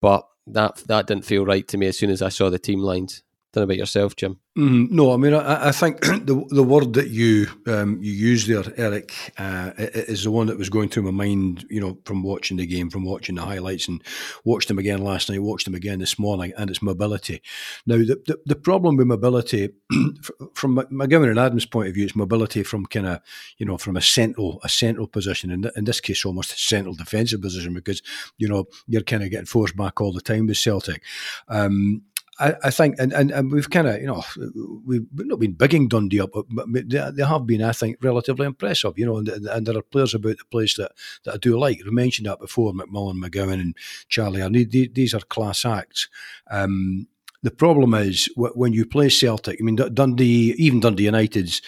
[0.00, 2.80] but that that didn't feel right to me as soon as I saw the team
[2.80, 3.22] lines.
[3.52, 4.38] Don't about yourself, Jim.
[4.56, 8.48] Mm, no, I mean, I, I, think the the word that you um, you used
[8.48, 11.66] there, Eric, uh, is the one that was going through my mind.
[11.68, 14.02] You know, from watching the game, from watching the highlights, and
[14.44, 17.42] watched them again last night, watched them again this morning, and it's mobility.
[17.86, 19.68] Now, the the, the problem with mobility,
[20.54, 23.20] from McGowan and Adams' point of view, it's mobility from kind of
[23.58, 26.94] you know from a central a central position, in, in this case, almost a central
[26.94, 28.00] defensive position, because
[28.38, 31.02] you know you're kind of getting forced back all the time with Celtic.
[31.48, 32.02] Um,
[32.42, 34.24] I, I, think, and, and, and we've kind of, you know,
[34.84, 39.06] we've not been bigging Dundee up, but they, have been, I think, relatively impressive, you
[39.06, 40.90] know, and, and, there are players about the place that,
[41.22, 41.80] that I do like.
[41.84, 43.76] We mentioned that before, McMullan, McGowan, and
[44.08, 44.40] Charlie.
[44.40, 46.08] And these are class acts.
[46.50, 47.06] Um,
[47.42, 49.58] the problem is when you play Celtic.
[49.60, 51.60] I mean, Dundee, even Dundee United's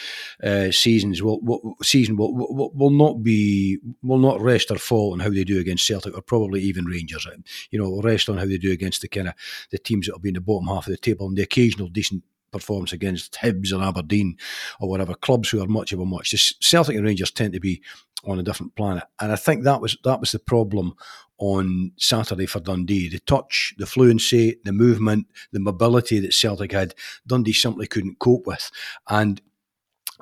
[0.43, 5.13] uh, seasons will, will season will, will, will not be will not rest or fall
[5.13, 7.27] on how they do against Celtic or probably even Rangers.
[7.71, 9.35] You know, rest on how they do against the kind of
[9.71, 11.89] the teams that will be in the bottom half of the table and the occasional
[11.89, 14.37] decent performance against Hibs and Aberdeen
[14.79, 16.31] or whatever clubs who are much of a much.
[16.31, 17.83] The Celtic and Rangers tend to be
[18.25, 20.95] on a different planet, and I think that was that was the problem
[21.45, 23.09] on Saturday for Dundee.
[23.09, 26.95] The touch, the fluency, the movement, the mobility that Celtic had,
[27.27, 28.71] Dundee simply couldn't cope with,
[29.09, 29.43] and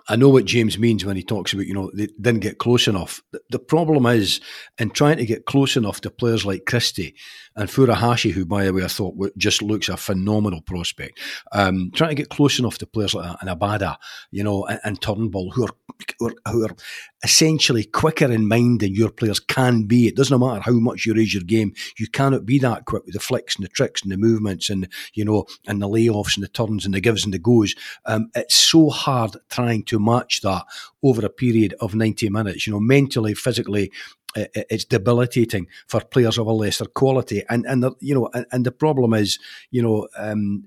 [0.09, 2.89] I know what James means when he talks about, you know, they didn't get close
[2.89, 3.23] enough.
[3.51, 4.41] The, problem is
[4.79, 7.15] in trying to get close enough to players like Christie
[7.57, 11.21] and Furuhashi, who, by the way, I thought just looks a phenomenal prospect.
[11.53, 13.97] Um, trying to get close enough to players like that, and Abada,
[14.31, 15.75] you know, and, and Turnbull, who are,
[16.19, 16.77] who are, who are
[17.23, 20.09] essentially quicker in mind than your players can be.
[20.09, 23.15] It doesn't matter how much you raise your game, you cannot be that quick with
[23.15, 26.43] the flicks and the tricks and the movements and you know and the layoffs and
[26.43, 27.75] the turns and the gives and the goes.
[28.07, 30.65] Um, it's so hard trying to match that
[31.03, 32.67] over a period of ninety minutes.
[32.67, 33.93] You know, mentally, physically,
[34.35, 37.43] it's debilitating for players of a lesser quality.
[37.49, 39.39] And and the, you know, and, and, the problem is,
[39.71, 40.65] you know, um,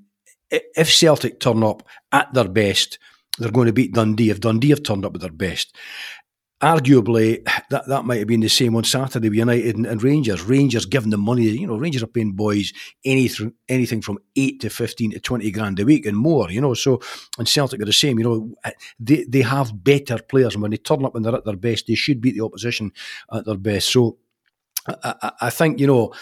[0.49, 2.99] if Celtic turn up at their best
[3.37, 5.75] they're going to beat Dundee if Dundee have turned up with their best
[6.65, 10.41] arguably that, that might have been the same on Saturday with United and, and, Rangers.
[10.41, 12.73] Rangers giving them money, you know, Rangers are paying boys
[13.03, 16.73] anything anything from eight to fifteen to twenty grand a week and more, you know.
[16.73, 17.01] So
[17.37, 18.55] and Celtic are the same, you know,
[18.99, 21.85] they they have better players and when they turn up when they're at their best,
[21.87, 22.91] they should beat the opposition
[23.31, 23.91] at their best.
[23.91, 24.17] So
[24.87, 26.13] I, I, I think, you know,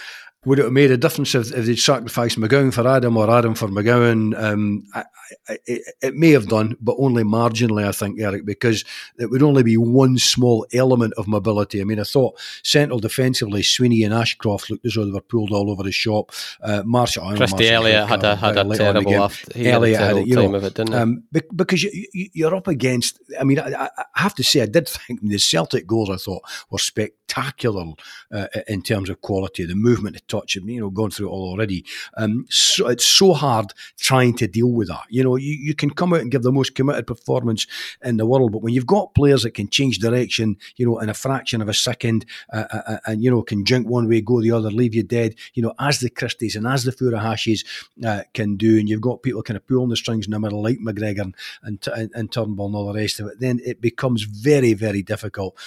[0.45, 3.55] would it have made a difference if, if they'd sacrificed McGowan for Adam or Adam
[3.55, 4.37] for McGowan?
[4.41, 5.05] Um, I,
[5.47, 8.83] I, it, it, may have done, but only marginally, I think, Eric, because
[9.17, 11.79] it would only be one small element of mobility.
[11.79, 15.51] I mean, I thought central defensively, Sweeney and Ashcroft looked as though they were pulled
[15.51, 16.31] all over the shop.
[16.61, 20.55] Uh, Marshall, Christie Elliott had a, had a terrible after, Elliott had, a, you know,
[20.55, 21.23] it, um,
[21.55, 25.21] because you, are up against, I mean, I, I, have to say, I did think
[25.21, 30.21] the Celtic goals I thought were spectacular uh, in terms of quality, the movement, the
[30.21, 31.85] touch, you know, gone through it all already.
[32.17, 35.03] Um, so it's so hard trying to deal with that.
[35.09, 37.67] You know, you, you can come out and give the most committed performance
[38.03, 41.09] in the world, but when you've got players that can change direction, you know, in
[41.09, 44.21] a fraction of a second, uh, uh, uh and you know, can jump one way,
[44.21, 47.65] go the other, leave you dead, you know, as the Christies and as the Furuhashis
[48.05, 50.61] uh, can do, and you've got people kind of pulling the strings in the middle,
[50.61, 54.23] like McGregor and, and, and Turnbull and all the rest of it, then it becomes
[54.23, 55.57] very, very difficult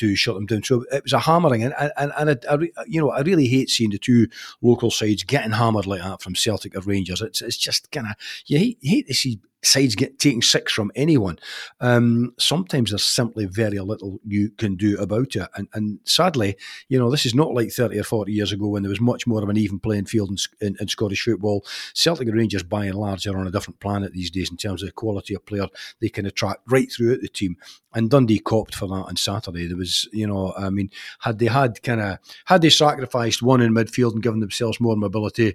[0.00, 0.62] to shut them down.
[0.62, 3.70] So it was a hammering, and and, and I, I, you know I really hate
[3.70, 4.28] seeing the two
[4.62, 7.20] local sides getting hammered like that from Celtic or Rangers.
[7.20, 8.14] It's it's just kind of
[8.46, 11.38] you hate, hate to see sides get taking six from anyone.
[11.80, 15.48] Um, sometimes there's simply very little you can do about it.
[15.54, 16.56] And, and sadly,
[16.88, 19.26] you know, this is not like 30 or 40 years ago when there was much
[19.26, 21.64] more of an even playing field in, in, in Scottish football.
[21.94, 24.82] Celtic and Rangers, by and large, are on a different planet these days in terms
[24.82, 25.66] of the quality of player
[26.00, 27.56] they can attract right throughout the team.
[27.92, 29.66] And Dundee copped for that on Saturday.
[29.66, 33.60] There was, you know, I mean, had they had kind of, had they sacrificed one
[33.60, 35.48] in midfield and given themselves more mobility,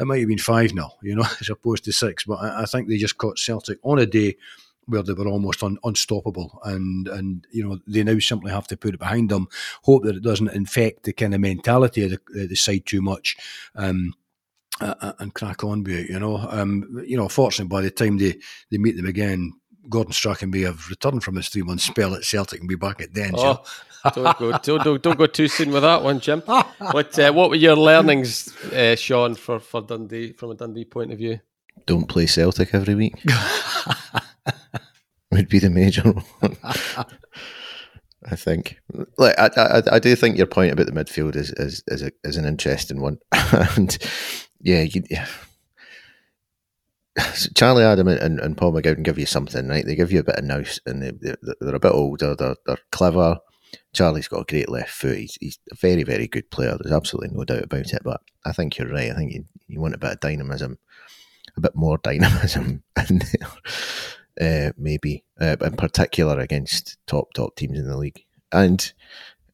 [0.00, 2.24] it might have been 5 0, you know, as opposed to six.
[2.24, 4.36] But I, I think they just caught Celtic on a day
[4.86, 8.76] where they were almost un, unstoppable, and and you know they now simply have to
[8.76, 9.48] put it behind them,
[9.82, 13.36] hope that it doesn't infect the kind of mentality of the, the side too much.
[13.74, 14.14] Um,
[14.80, 16.38] and crack on with it, you know.
[16.38, 18.36] Um, you know, fortunately, by the time they,
[18.70, 19.52] they meet them again,
[19.88, 23.00] Gordon Strachan may have returned from his three month spell at Celtic and be back
[23.00, 23.34] at Dens.
[23.36, 23.62] Oh,
[24.14, 26.42] don't go, don't, don't, don't, go too soon with that one, Jim.
[26.92, 31.12] What uh, what were your learnings, uh, Sean, for, for Dundee from a Dundee point
[31.12, 31.38] of view?
[31.86, 33.14] don't play Celtic every week.
[35.30, 36.56] would be the major one.
[38.24, 38.80] I think.
[39.18, 42.12] Like I, I, I do think your point about the midfield is is is, a,
[42.22, 43.96] is an interesting one, and
[44.60, 45.26] yeah, you, yeah.
[47.54, 49.84] Charlie Adam and, and Paul McGowan give you something, right?
[49.84, 52.34] They give you a bit of nous, and they, they, they're a bit older.
[52.34, 53.38] They're, they're clever.
[53.92, 55.18] Charlie's got a great left foot.
[55.18, 56.76] He's, he's a very, very good player.
[56.78, 58.02] There's absolutely no doubt about it.
[58.02, 59.10] But I think you're right.
[59.10, 60.78] I think you, you want a bit of dynamism
[61.56, 63.22] a bit more dynamism in
[64.38, 68.24] there, uh, maybe, uh, in particular against top top teams in the league.
[68.50, 68.92] And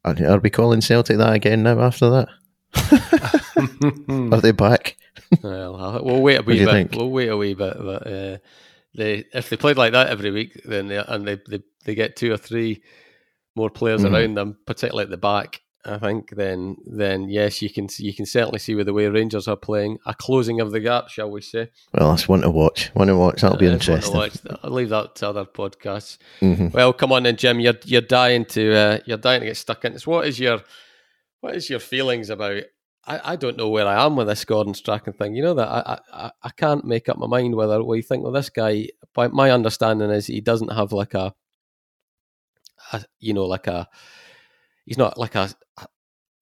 [0.04, 2.28] are we calling Celtic that again now after that?
[4.32, 4.96] are they back?
[5.42, 6.68] well, we'll wait a wee bit.
[6.68, 6.92] Think?
[6.92, 8.38] We'll wait a wee bit, but uh,
[8.94, 12.16] they if they played like that every week, then they, and they, they they get
[12.16, 12.82] two or three
[13.54, 14.14] more players mm-hmm.
[14.14, 18.26] around them, particularly at the back, I think, then then yes, you can you can
[18.26, 21.40] certainly see with the way Rangers are playing a closing of the gap, shall we
[21.40, 21.70] say?
[21.94, 22.88] Well, that's one to watch.
[22.94, 23.40] One to watch.
[23.40, 24.14] That'll be interesting.
[24.62, 26.18] I'll leave that to other podcasts.
[26.40, 26.68] Mm-hmm.
[26.68, 27.60] Well, come on then, Jim.
[27.60, 30.06] You're you're dying to uh, you're dying to get stuck in this.
[30.06, 30.60] What is your
[31.40, 32.64] what is your feelings about?
[33.08, 35.34] I, I don't know where I am with this Gordon Strachan thing.
[35.34, 38.32] You know that I, I I can't make up my mind whether we think well
[38.32, 38.88] this guy.
[39.14, 41.34] By my understanding is he doesn't have like a,
[42.92, 43.88] a you know like a
[44.84, 45.50] he's not like a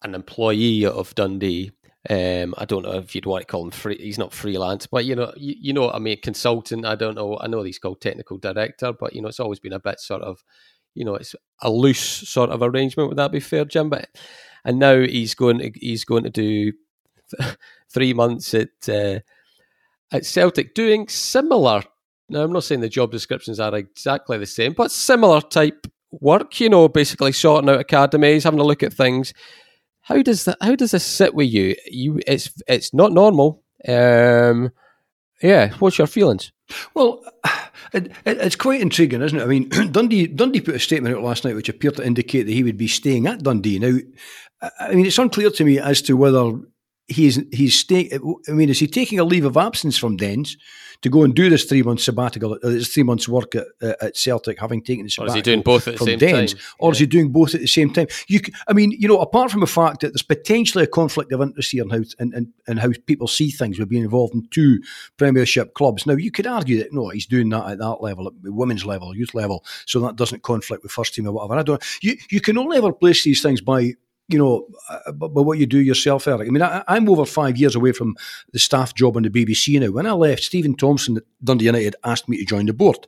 [0.03, 1.71] an employee of Dundee.
[2.09, 3.99] Um, I don't know if you'd want to call him free.
[3.99, 6.21] He's not freelance, but you know, you, you know I mean.
[6.21, 6.85] Consultant.
[6.85, 7.39] I don't know.
[7.41, 10.23] I know he's called technical director, but you know, it's always been a bit sort
[10.23, 10.43] of,
[10.95, 13.09] you know, it's a loose sort of arrangement.
[13.09, 13.89] Would that be fair, Jim?
[13.91, 14.09] But
[14.67, 16.73] and now he's going to he's going to do
[17.91, 19.21] three months at uh,
[20.13, 21.83] at Celtic, doing similar.
[22.29, 26.61] Now, I'm not saying the job descriptions are exactly the same, but similar type work.
[26.61, 29.33] You know, basically sorting out academies, having a look at things.
[30.03, 30.59] How does that?
[30.61, 31.77] How does this sit with you?
[31.87, 33.63] You, it's it's not normal.
[33.89, 34.73] Um,
[35.43, 36.51] yeah, what's your feelings?
[36.95, 37.25] Well,
[37.93, 39.43] it, it, it's quite intriguing, isn't it?
[39.43, 42.53] I mean, Dundee Dundee put a statement out last night which appeared to indicate that
[42.53, 43.79] he would be staying at Dundee.
[43.79, 43.99] Now,
[44.81, 46.53] I mean, it's unclear to me as to whether
[47.09, 48.11] he's he's staying.
[48.49, 50.57] I mean, is he taking a leave of absence from Dens
[51.03, 53.93] to go and do this three months sabbatical, uh, this three months work at, uh,
[54.01, 55.35] at Celtic, having taken the sabbatical?
[55.35, 56.63] Or is he doing both at the from same Dens, time?
[56.79, 56.93] or Yeah.
[56.93, 58.07] is he doing both at the same time?
[58.29, 61.43] You, I mean, you know, apart from the fact that there's potentially a conflict of
[61.43, 64.49] interest here in how and, and, and how people see things with being involved in
[64.51, 64.81] two
[65.19, 66.07] Premiership clubs.
[66.07, 68.87] Now, you could argue that no, he's doing that at that level, at the women's
[68.87, 71.61] level, youth level, so that doesn't conflict with first team or whatever.
[71.61, 71.85] I don't.
[72.03, 73.93] You you can only ever place these things by
[74.29, 76.49] you know, uh, by what you do yourself, Eric.
[76.49, 78.17] I mean, I, I'm over five years away from
[78.53, 79.93] the staff job on the BBC now.
[79.93, 83.07] When I left, Stephen Thompson at Dundee United asked me to join the board.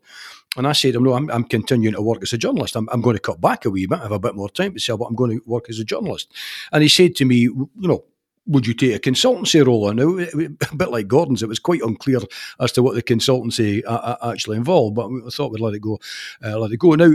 [0.56, 2.76] And I said, no, I'm, I'm continuing to work as a journalist.
[2.76, 4.80] I'm, I'm going to cut back a wee bit, have a bit more time to
[4.80, 6.32] sell, but I'm going to work as a journalist.
[6.72, 8.04] And he said to me, you know,
[8.46, 9.96] would you take a consultancy role on?
[9.96, 12.20] Now, a bit like Gordon's, it was quite unclear
[12.60, 15.82] as to what the consultancy uh, uh, actually involved, but I thought we'd let it
[15.82, 15.98] go.
[16.42, 16.94] Uh, let it go.
[16.94, 17.12] Now,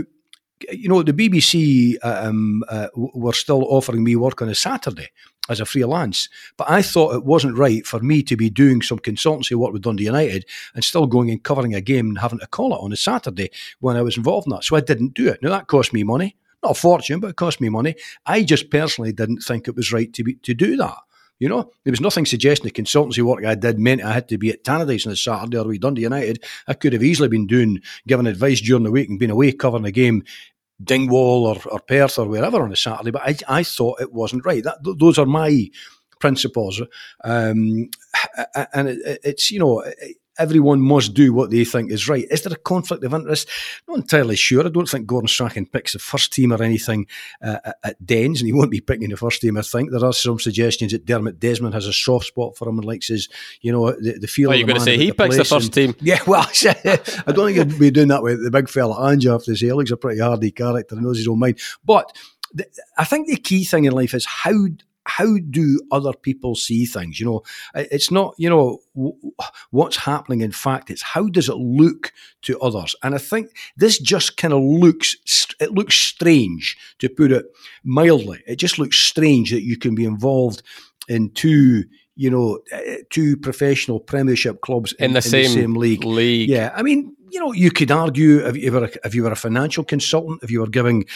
[0.72, 5.10] you know, the BBC um, uh, were still offering me work on a Saturday
[5.48, 8.98] as a freelance, but I thought it wasn't right for me to be doing some
[8.98, 12.46] consultancy work with Dundee United and still going and covering a game and having to
[12.46, 13.50] call it on a Saturday
[13.80, 14.64] when I was involved in that.
[14.64, 15.42] So I didn't do it.
[15.42, 17.94] Now that cost me money, not a fortune, but it cost me money.
[18.24, 20.96] I just personally didn't think it was right to be to do that.
[21.40, 24.38] You know, there was nothing suggesting the consultancy work I did meant I had to
[24.38, 26.44] be at Tannadice on a Saturday or with Dundee United.
[26.68, 29.84] I could have easily been doing, giving advice during the week and been away covering
[29.84, 30.22] a game,
[30.82, 33.10] Dingwall or, or Perth or wherever on a Saturday.
[33.10, 34.62] But I, I thought it wasn't right.
[34.64, 35.68] That th- those are my
[36.20, 36.80] principles,
[37.22, 37.88] um,
[38.72, 39.84] and it, it- it's you know.
[40.38, 42.26] Everyone must do what they think is right.
[42.30, 43.48] Is there a conflict of interest?
[43.86, 44.66] Not entirely sure.
[44.66, 47.06] I don't think Gordon Strachan picks the first team or anything
[47.42, 49.56] uh, at- Dens, and he won't be picking the first team.
[49.56, 52.78] I think there are some suggestions that Dermot Desmond has a soft spot for him
[52.78, 53.28] and likes his,
[53.60, 54.50] you know, the, the feel.
[54.50, 55.96] Of you're going to say he the picks the first and- team?
[56.00, 56.42] yeah, well,
[57.26, 59.90] I don't think he'd be doing that with the big fella Ange after say Alex
[59.90, 61.58] a pretty hardy character knows his own mind.
[61.84, 62.16] But
[62.52, 62.66] the,
[62.98, 64.52] I think the key thing in life is how
[65.06, 67.20] how do other people see things?
[67.20, 67.42] You know,
[67.74, 69.16] it's not you know w-
[69.70, 70.40] what's happening.
[70.40, 72.12] In fact, it's how does it look
[72.42, 72.96] to others?
[73.02, 75.16] And I think this just kind of looks,
[75.60, 77.46] it looks strange to put it
[77.84, 78.42] mildly.
[78.46, 80.62] It just looks strange that you can be involved
[81.08, 81.84] in two.
[82.16, 86.04] You know, uh, two professional Premiership clubs In the same league.
[86.04, 86.48] league.
[86.48, 89.32] Yeah, I mean, you know, you could argue if you were a, if you were
[89.32, 91.06] a financial consultant, if you were giving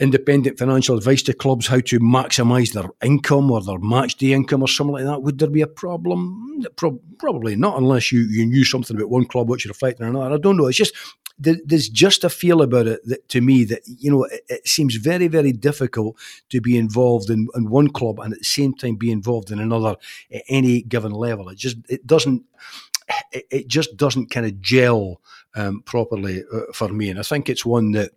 [0.00, 4.62] independent financial advice to clubs how to maximise their income or their match day income
[4.62, 6.64] or something like that, would there be a problem?
[6.76, 10.10] Pro- probably not, unless you, you knew something about one club which you reflected on
[10.10, 10.34] another.
[10.34, 10.66] I don't know.
[10.66, 10.94] It's just
[11.38, 14.96] there's just a feel about it that to me that you know it, it seems
[14.96, 16.18] very very difficult
[16.50, 19.58] to be involved in, in one club and at the same time be involved in
[19.58, 19.96] another
[20.30, 21.48] at any given level.
[21.48, 22.44] It just it doesn't
[23.32, 25.20] it, it just doesn't kind of gel
[25.54, 28.12] um, properly uh, for me, and I think it's one that,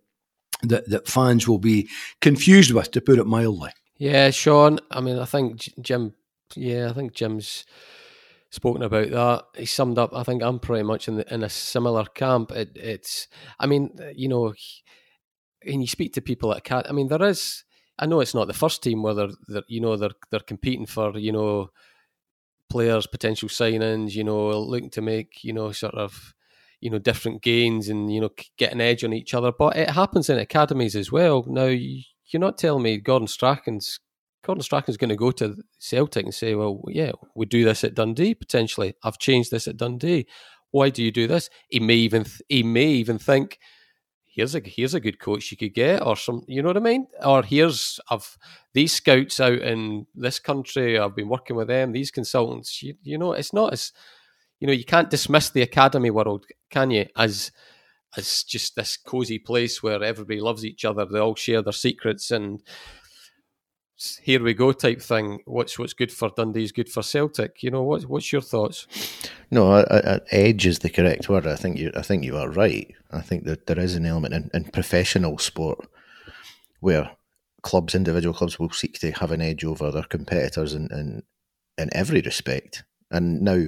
[0.63, 1.89] that that fans will be
[2.21, 3.71] confused with, to put it mildly.
[3.97, 4.79] Yeah, Sean.
[4.91, 6.13] I mean, I think Jim.
[6.55, 7.65] Yeah, I think Jim's
[8.49, 9.45] spoken about that.
[9.55, 10.15] He summed up.
[10.15, 12.51] I think I'm pretty much in the, in a similar camp.
[12.51, 13.27] It, it's.
[13.59, 14.53] I mean, you know,
[15.65, 17.63] when you speak to people at Cat, I mean, there is.
[17.99, 20.85] I know it's not the first team where they're, they're you know they're they're competing
[20.85, 21.69] for you know
[22.69, 24.13] players, potential signings.
[24.13, 26.33] You know, looking to make you know sort of
[26.83, 29.53] you know different gains and you know get an edge on each other.
[29.57, 31.45] But it happens in academies as well.
[31.47, 34.01] Now you're not telling me Gordon Strachan's
[34.43, 37.95] Gordon Strachan's going to go to Celtic and say, "Well, yeah, we do this at
[37.95, 38.95] Dundee potentially.
[39.01, 40.27] I've changed this at Dundee.
[40.71, 43.59] Why do you do this?" He may even he may even think,
[44.25, 46.81] "Here's a here's a good coach you could get," or some, you know what I
[46.81, 47.07] mean?
[47.23, 48.37] Or here's I've
[48.73, 50.99] these scouts out in this country.
[50.99, 51.93] I've been working with them.
[51.93, 52.83] These consultants.
[52.83, 53.93] You, you know, it's not as
[54.63, 57.05] you know you can't dismiss the academy world, can you?
[57.17, 57.51] As
[58.15, 61.05] as just this cozy place where everybody loves each other.
[61.05, 62.63] They all share their secrets and
[64.21, 65.39] here we go type thing.
[65.43, 67.61] What's what's good for Dundee is good for Celtic.
[67.61, 68.03] You know what?
[68.03, 68.87] What's your thoughts?
[69.51, 71.45] No, I, I, edge is the correct word.
[71.45, 71.91] I think you.
[71.97, 72.89] I think you are right.
[73.11, 75.85] I think that there is an element in, in professional sport
[76.79, 77.11] where
[77.63, 81.23] clubs, individual clubs, will seek to have an edge over their competitors in in,
[81.77, 82.85] in every respect.
[83.11, 83.65] And now,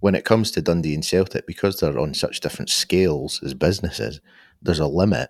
[0.00, 4.20] when it comes to Dundee and Celtic, because they're on such different scales as businesses,
[4.62, 5.28] there's a limit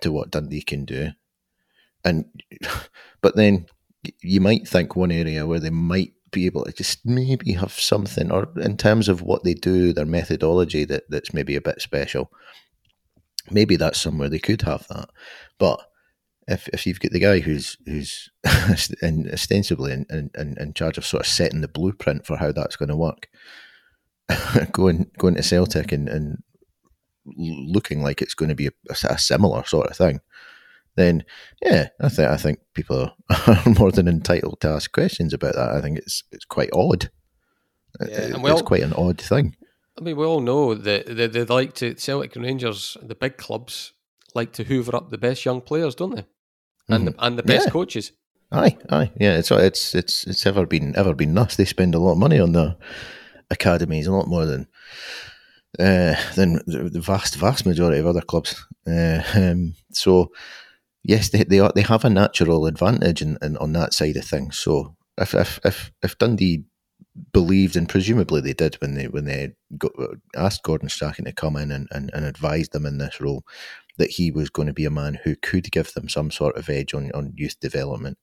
[0.00, 1.10] to what Dundee can do.
[2.04, 2.26] And
[3.20, 3.66] but then
[4.22, 8.30] you might think one area where they might be able to just maybe have something,
[8.30, 12.30] or in terms of what they do, their methodology that that's maybe a bit special.
[13.50, 15.08] Maybe that's somewhere they could have that,
[15.58, 15.80] but
[16.48, 18.30] if if you've got the guy who's who's
[19.02, 22.76] in, ostensibly in, in, in charge of sort of setting the blueprint for how that's
[22.76, 23.28] going to work,
[24.72, 26.42] going going to Celtic and, and
[27.36, 28.70] looking like it's going to be a,
[29.08, 30.20] a similar sort of thing,
[30.96, 31.24] then
[31.62, 33.12] yeah, I think I think people
[33.46, 35.70] are more than entitled to ask questions about that.
[35.70, 37.10] I think it's it's quite odd.
[38.00, 39.56] Yeah, it's quite an odd thing.
[39.98, 43.92] I mean, we all know that they, they like to Celtic Rangers, the big clubs,
[44.34, 46.26] like to hoover up the best young players, don't they?
[46.88, 47.16] And mm.
[47.16, 47.72] the and the best yeah.
[47.72, 48.12] coaches.
[48.52, 49.38] Aye, aye, yeah.
[49.38, 51.56] It's it's it's it's ever been ever been nuts.
[51.56, 52.76] They spend a lot of money on their
[53.50, 54.66] academies, a lot more than
[55.78, 58.64] uh, than the vast vast majority of other clubs.
[58.86, 60.30] Uh, um, so
[61.02, 64.24] yes, they they are, they have a natural advantage in, in, on that side of
[64.24, 64.58] things.
[64.58, 66.64] So if if if if Dundee
[67.32, 69.92] believed and presumably they did when they when they got,
[70.36, 73.42] asked Gordon Strachan to come in and, and, and advise them in this role
[73.96, 76.68] that he was going to be a man who could give them some sort of
[76.68, 78.18] edge on, on youth development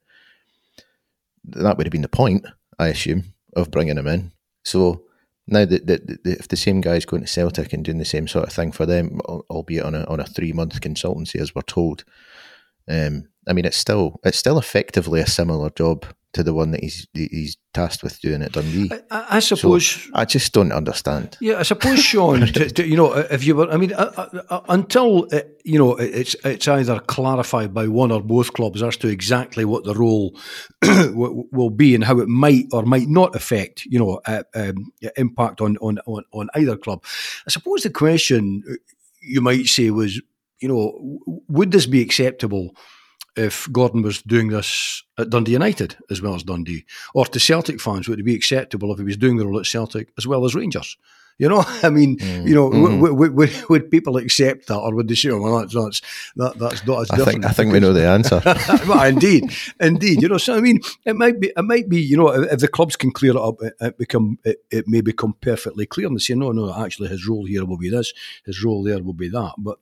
[1.45, 2.45] that would have been the point,
[2.79, 4.31] I assume, of bringing him in.
[4.63, 5.03] So
[5.47, 8.27] now that, that, that if the same guy's going to Celtic and doing the same
[8.27, 11.61] sort of thing for them, albeit on a on a three month consultancy, as we're
[11.63, 12.03] told,
[12.87, 16.81] um, I mean, it's still it's still effectively a similar job to the one that
[16.81, 18.91] he's he's tasked with doing at Dundee.
[19.11, 21.37] I, I suppose so I just don't understand.
[21.39, 22.39] Yeah, I suppose, Sean.
[22.47, 25.77] to, to, you know, if you were, I mean, uh, uh, uh until uh, you
[25.77, 29.93] know, it's it's either clarified by one or both clubs as to exactly what the
[29.95, 30.37] role
[30.83, 35.61] will be and how it might or might not affect, you know, uh, um, impact
[35.61, 37.03] on, on on on either club.
[37.47, 38.73] I suppose the question uh,
[39.21, 40.21] you might say was,
[40.59, 42.75] you know, would this be acceptable?
[43.35, 47.81] If Gordon was doing this at Dundee United as well as Dundee, or to Celtic
[47.81, 50.45] fans, would it be acceptable if he was doing the role at Celtic as well
[50.45, 50.97] as Rangers?
[51.39, 52.47] You know, I mean, mm.
[52.47, 53.01] you know, mm-hmm.
[53.01, 56.01] w- w- w- would people accept that, or would they say, "Oh, well, that's that's
[56.35, 57.41] that, that's not as I different"?
[57.41, 58.41] Think, I think we know the answer.
[58.87, 60.21] well, indeed, indeed.
[60.21, 62.67] You know, so I mean, it might be, it might be, you know, if the
[62.67, 66.15] clubs can clear it up, it, it become, it, it may become perfectly clear, and
[66.15, 68.13] they say, "No, no, actually, his role here will be this,
[68.45, 69.79] his role there will be that," but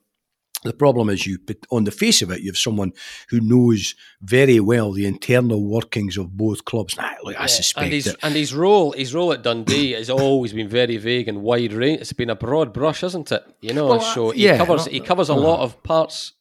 [0.64, 2.92] the problem is, you put on the face of it, you have someone
[3.28, 6.96] who knows very well the internal workings of both clubs.
[6.96, 8.16] Nah, look, I suspect and his, that.
[8.22, 12.00] and his role, his role at Dundee has always been very vague and wide range.
[12.00, 13.44] It's been a broad brush, isn't it?
[13.60, 16.34] You know, well, so he yeah, covers he covers a uh, lot of parts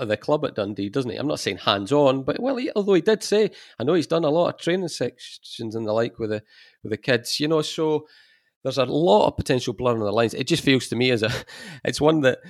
[0.00, 1.16] of the club at Dundee, doesn't he?
[1.16, 4.06] I'm not saying hands on, but well, he, although he did say, I know he's
[4.06, 6.42] done a lot of training sections and the like with the
[6.82, 7.38] with the kids.
[7.38, 8.06] You know, so
[8.62, 10.34] there's a lot of potential blurring of the lines.
[10.34, 11.30] It just feels to me as a,
[11.84, 12.40] it's one that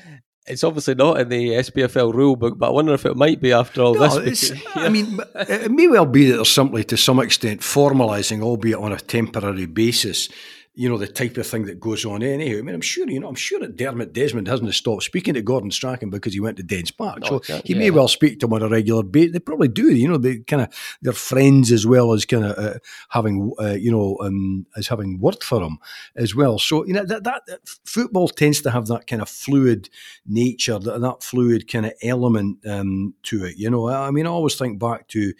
[0.46, 3.52] it's obviously not in the SPFL rule book, but I wonder if it might be
[3.52, 4.50] after all no, this.
[4.50, 4.82] Because, yeah.
[4.82, 8.92] I mean, it may well be that they're simply, to some extent, formalising, albeit on
[8.92, 10.28] a temporary basis,
[10.74, 12.58] you know, the type of thing that goes on anyhow.
[12.58, 15.42] I mean, I'm sure, you know, I'm sure that Dermot Desmond hasn't stopped speaking to
[15.42, 17.26] Gordon Strachan because he went to Dens Park.
[17.26, 17.78] so he yeah.
[17.78, 19.32] may well speak to him on a regular basis.
[19.32, 20.68] They probably do, you know, they kind of,
[21.02, 25.18] they're friends as well as kind of uh, having, uh, you know, um, as having
[25.18, 25.78] worked for him
[26.14, 26.58] as well.
[26.60, 29.90] So, you know, that, that, that, football tends to have that kind of fluid
[30.24, 33.56] nature, that, that fluid kind of element um, to it.
[33.56, 35.34] You know, I mean, I always think back to,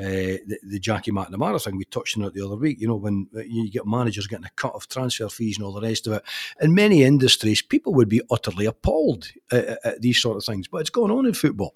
[0.00, 2.80] uh, the, the, Jackie McNamara thing we touched on it the other week.
[2.80, 5.72] You know, when uh, you get managers getting a cut of transfer fees and all
[5.72, 6.22] the rest of it.
[6.60, 10.78] In many industries, people would be utterly appalled at, at these sort of things, but
[10.78, 11.74] it's going on in football.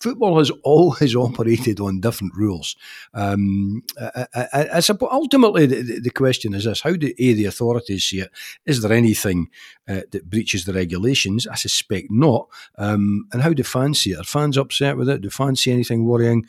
[0.00, 2.76] Football has always operated on different rules.
[3.14, 7.44] Um, I, I, I, suppose ultimately the, the, question is this: How do a the
[7.44, 8.30] authorities see it?
[8.66, 9.50] Is there anything
[9.88, 11.46] uh, that breaches the regulations?
[11.46, 12.48] I suspect not.
[12.76, 14.18] Um, and how do fans see it?
[14.18, 15.22] Are fans upset with it?
[15.22, 16.46] Do fans see anything worrying?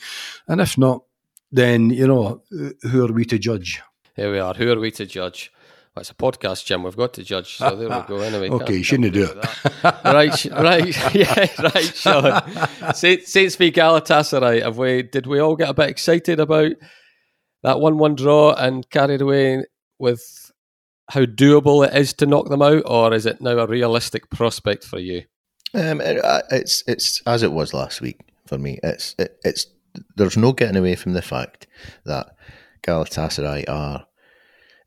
[0.48, 1.04] And if not,
[1.52, 2.42] then you know
[2.82, 3.82] who are we to judge?
[4.16, 4.54] Here we are.
[4.54, 5.52] Who are we to judge?
[5.96, 6.84] Well, it's a podcast, Jim.
[6.84, 7.58] We've got to judge.
[7.58, 8.20] So there we go.
[8.22, 9.84] Anyway, okay, you shouldn't do it.
[9.84, 12.94] right, right, yeah, right, Sean.
[12.94, 14.62] Saints v Galatasaray.
[14.62, 15.04] Have we?
[15.04, 16.74] Did we all get a bit excited about
[17.64, 19.64] that one-one draw and carried away
[19.98, 20.52] with
[21.10, 24.84] how doable it is to knock them out, or is it now a realistic prospect
[24.84, 25.24] for you?
[25.74, 26.22] Um, it,
[26.52, 28.80] it's it's as it was last week for me.
[28.84, 29.66] It's it, it's
[30.16, 31.68] there's no getting away from the fact
[32.06, 32.36] that
[32.84, 34.06] Galatasaray are,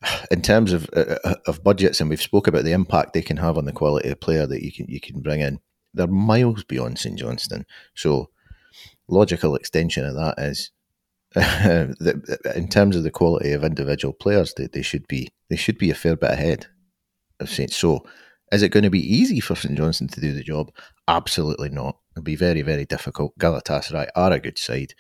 [0.30, 3.36] in terms of uh, uh, of budgets, and we've spoke about the impact they can
[3.36, 5.60] have on the quality of player that you can you can bring in.
[5.94, 7.66] They're miles beyond St Johnstone.
[7.94, 8.30] So,
[9.08, 10.70] logical extension of that is,
[12.56, 15.90] in terms of the quality of individual players, they, they should be they should be
[15.90, 16.66] a fair bit ahead
[17.40, 17.72] of St.
[17.72, 18.04] So,
[18.52, 20.72] is it going to be easy for St Johnstone to do the job?
[21.08, 21.98] Absolutely not.
[22.12, 23.38] It'll be very, very difficult.
[23.38, 24.94] Galatasaray are a good side.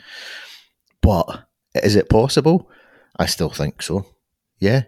[1.00, 2.70] But is it possible?
[3.18, 4.06] I still think so.
[4.58, 4.82] Yeah.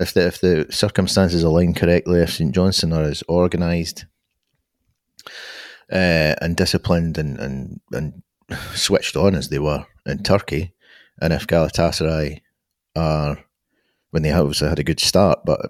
[0.00, 4.06] If the, if the circumstances align correctly, if St Johnstone are as organised
[5.92, 8.22] uh, and disciplined and, and, and
[8.74, 10.72] switched on as they were in Turkey,
[11.20, 12.40] and if Galatasaray
[12.94, 13.44] are,
[14.10, 15.60] when they obviously had a good start, but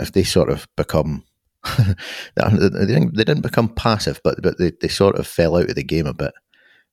[0.00, 1.24] if they sort of become
[2.36, 5.74] they, didn't, they didn't become passive, but but they, they sort of fell out of
[5.76, 6.32] the game a bit.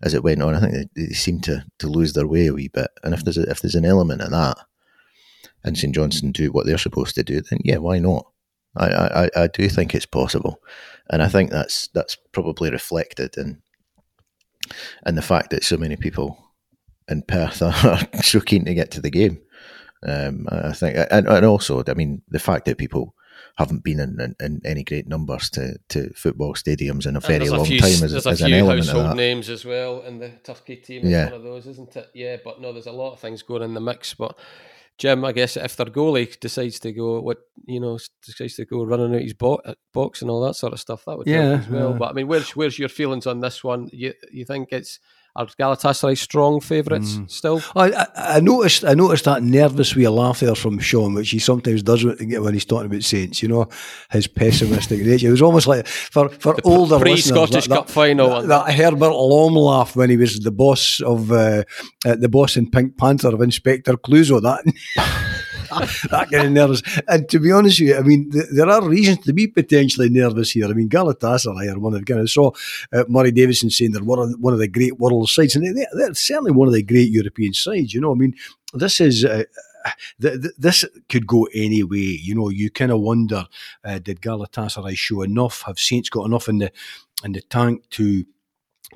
[0.03, 0.55] as it went on.
[0.55, 2.89] I think they, they seemed to, to lose their way a wee bit.
[3.03, 4.57] And if there's a, if there's an element of that,
[5.63, 8.25] and St Johnstone do what they're supposed to do, then yeah, why not?
[8.75, 10.61] I, I, I do think it's possible,
[11.09, 13.61] and I think that's that's probably reflected in
[15.05, 16.37] in the fact that so many people
[17.09, 19.41] in Perth are so keen to get to the game.
[20.07, 23.13] Um, I think, and, and also, I mean, the fact that people
[23.57, 27.49] haven't been in, in, in, any great numbers to, to football stadiums in a very
[27.49, 29.15] long a few, time as, as an element household of that.
[29.15, 31.05] names as well in the Turkey team.
[31.05, 31.25] Yeah.
[31.25, 32.09] one of those, isn't it?
[32.13, 34.13] Yeah, but no, there's a lot of things going in the mix.
[34.13, 34.37] But
[34.97, 38.83] Jim, I guess if their goalie decides to go, what you know, decides to go
[38.83, 41.61] running out his uh, box and all that sort of stuff, that would yeah, help
[41.61, 41.93] as well.
[41.93, 43.89] But I mean, where's where's your feelings on this one?
[43.91, 44.99] You you think it's
[45.35, 47.29] are Galatasaray strong favourites mm.
[47.29, 47.61] still?
[47.75, 51.83] I, I, noticed I noticed that nervous wee laugh there from Sean, which he sometimes
[51.83, 53.41] does when he's talking about Saints.
[53.41, 53.69] You know,
[54.11, 55.27] his pessimistic nature.
[55.27, 58.41] It was almost like for for the older pre Scottish Cup final.
[58.41, 61.63] That, that, Herbert Lom laugh when he was the boss of uh,
[62.05, 64.41] uh, the boss in Pink Panther of Inspector Clouseau.
[64.41, 65.37] That.
[66.09, 66.81] that kind of nervous.
[67.07, 70.09] And to be honest with you, I mean, th- there are reasons to be potentially
[70.09, 70.65] nervous here.
[70.65, 72.51] I mean, Galatasaray are one of the kind of saw
[72.93, 75.85] uh, Murray Davidson saying they're one of, one of the great world sides, and they,
[75.93, 77.93] they're certainly one of the great European sides.
[77.93, 78.35] You know, I mean,
[78.73, 79.25] this is.
[79.25, 79.43] Uh,
[80.21, 81.97] th- th- this could go any way.
[81.97, 83.47] You know, you kind of wonder,
[83.83, 85.63] uh, did Galatasaray show enough?
[85.65, 86.71] Have Saints got enough in the
[87.23, 88.25] in the tank to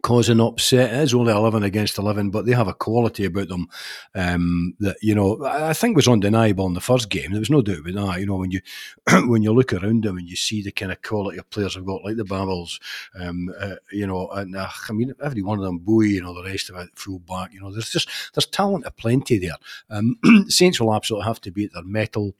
[0.02, 0.94] causing upset.
[0.94, 3.68] It is only 11 against 11, but they have a quality about them
[4.14, 7.32] um, that, you know, I think was undeniable in the first game.
[7.32, 8.20] There was no doubt about that.
[8.20, 8.62] You know, when you
[9.28, 11.86] when you look around them and you see the kind of quality of players they've
[11.86, 12.80] got, like the Babels,
[13.20, 16.36] um, uh, you know, and uh, I mean, every one of them, Bowie and all
[16.36, 19.58] the rest of it, full back, you know, there's just, there's talent aplenty there.
[19.90, 20.18] Um,
[20.48, 22.36] Saints will absolutely have to be at their metal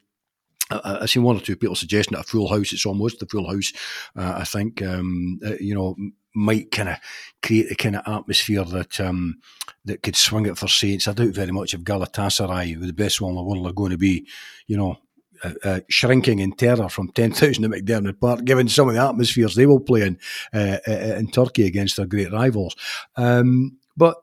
[0.70, 3.26] I, have seen one or two people suggesting that a full house, it's almost the
[3.26, 3.72] full house.
[4.16, 5.96] Uh, I think, um, uh, you know,
[6.34, 6.98] might kind of
[7.42, 9.38] create the kind of atmosphere that um,
[9.84, 11.08] that could swing it for Saints.
[11.08, 13.98] I doubt very much if Galatasaray, the best one in the world, are going to
[13.98, 14.26] be,
[14.66, 14.98] you know,
[15.44, 19.54] uh, uh, shrinking in terror from 10,000 at McDiarmid Park, given some of the atmospheres
[19.54, 20.18] they will play in
[20.52, 22.76] uh, uh in Turkey against their great rivals.
[23.16, 24.16] Um, but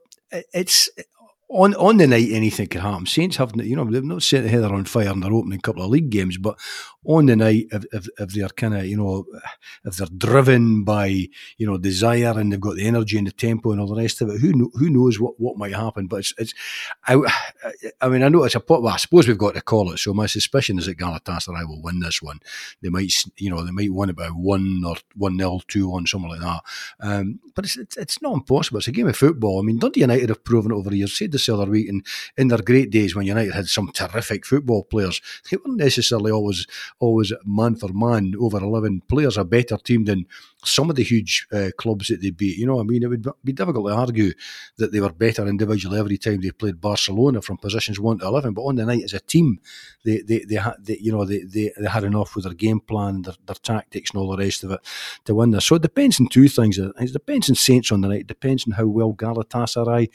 [0.54, 0.90] it's
[1.50, 3.06] on on the night anything can happen.
[3.06, 5.84] Saints have you know they've not set the heather on fire in their opening couple
[5.84, 6.58] of league games, but
[7.06, 9.26] on the night if, if, if they're kind of you know
[9.84, 11.06] if they're driven by
[11.58, 14.22] you know desire and they've got the energy and the tempo and all the rest
[14.22, 16.08] of it, who who knows what, what might happen?
[16.08, 16.54] But it's, it's
[17.08, 17.16] I,
[18.02, 18.82] I mean I know it's a pot.
[18.82, 20.00] well I suppose we've got to call it.
[20.00, 22.40] So my suspicion is that Galatasaray will win this one.
[22.82, 26.08] They might you know they might win it by one or one nil, two one,
[26.08, 26.62] something like that.
[27.00, 28.80] Um, but it's, it's, it's not impossible.
[28.80, 29.60] It's a game of football.
[29.60, 31.18] I mean Dundee United have proven over the years.
[31.18, 32.06] Said this the other week, and
[32.38, 35.22] in their great days when United had some terrific football players,
[35.52, 36.66] they weren't necessarily always
[37.00, 40.26] always man for man over 11 players, a better team than
[40.66, 42.58] some of the huge uh, clubs that they beat.
[42.58, 44.34] You know, I mean, it would be difficult to argue
[44.78, 48.54] that they were better individually every time they played Barcelona from positions 1 to 11,
[48.54, 49.60] but on the night as a team,
[50.06, 52.80] they, they, they, had, they you know, they, they, they had enough with their game
[52.80, 54.80] plan, their, their tactics and all the rest of it
[55.26, 55.66] to win this.
[55.66, 56.78] So it depends on two things.
[56.78, 60.10] It depends on Saints on the night, it depends on how well Galatasaray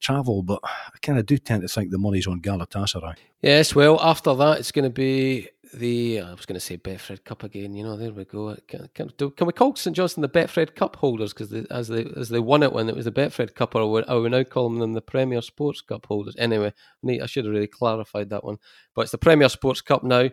[0.00, 3.16] travel, but I kind of do tend to think the money's on Galatasaray.
[3.42, 5.48] Yes, well, after that, it's going to be
[5.78, 7.74] the I was going to say Betfred Cup again.
[7.74, 8.56] You know, there we go.
[8.68, 12.28] Can, can, can we call St Johnstone the Betfred Cup holders because as they as
[12.28, 14.92] they won it when it was the Betfred Cup, or are we now calling them
[14.92, 16.36] the Premier Sports Cup holders?
[16.38, 16.72] Anyway,
[17.02, 18.58] neat I should have really clarified that one.
[18.94, 20.30] But it's the Premier Sports Cup now.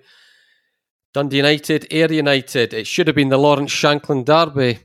[1.14, 2.74] Dundee United, Ayr United.
[2.74, 4.80] It should have been the Lawrence Shankland Derby.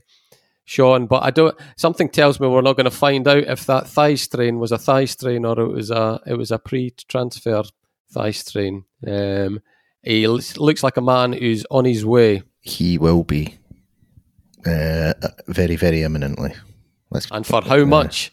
[0.65, 1.57] Sean, but I don't.
[1.77, 4.77] Something tells me we're not going to find out if that thigh strain was a
[4.77, 7.63] thigh strain or it was a it was a pre-transfer
[8.11, 8.83] thigh strain.
[9.07, 9.61] Um,
[10.03, 12.43] he looks like a man who's on his way.
[12.61, 13.57] He will be
[14.65, 15.13] uh,
[15.47, 16.53] very, very imminently.
[17.09, 18.31] Let's, and for how uh, much?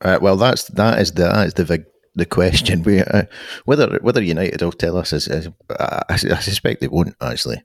[0.00, 1.84] Uh, well, that's that is the that is the big
[2.14, 2.82] the question.
[2.82, 3.24] We uh,
[3.64, 7.62] whether whether United will tell us is, is I, I, suspect they won't actually.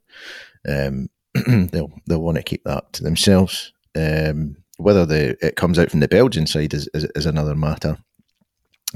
[0.67, 1.09] Um,
[1.47, 3.73] they'll they'll want to keep that to themselves.
[3.95, 7.97] Um, whether the it comes out from the Belgian side is is, is another matter,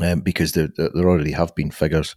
[0.02, 2.16] um, because there there already have been figures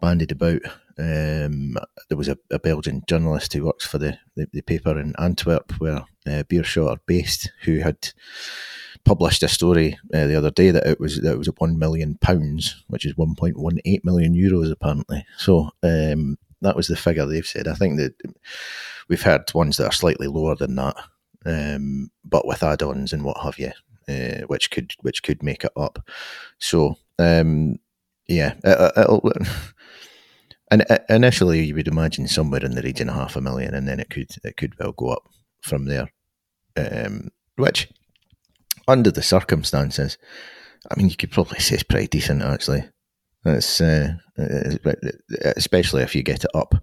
[0.00, 0.60] bandied about
[0.98, 1.76] um,
[2.08, 5.72] there was a, a, Belgian journalist who works for the, the, the paper in Antwerp
[5.78, 8.10] where uh, Beerschot are based, who had
[9.04, 12.18] published a story uh, the other day that it was that it was one million
[12.20, 15.24] pounds, which is one point one eight million euros apparently.
[15.38, 17.68] So um, that was the figure they've said.
[17.68, 18.14] I think that
[19.08, 20.96] we've heard ones that are slightly lower than that,
[21.46, 23.72] um, but with add-ons and what have you,
[24.08, 25.98] uh, which could which could make it up.
[26.58, 27.78] So um,
[28.28, 28.92] yeah, it,
[30.70, 33.88] and uh, initially, you would imagine somewhere in the region of half a million, and
[33.88, 35.28] then it could it could well go up
[35.62, 36.12] from there.
[36.76, 37.88] Um, which
[38.86, 40.16] under the circumstances,
[40.90, 42.84] I mean, you could probably say it's pretty decent actually.
[43.44, 44.14] It's uh,
[45.56, 46.74] especially if you get it up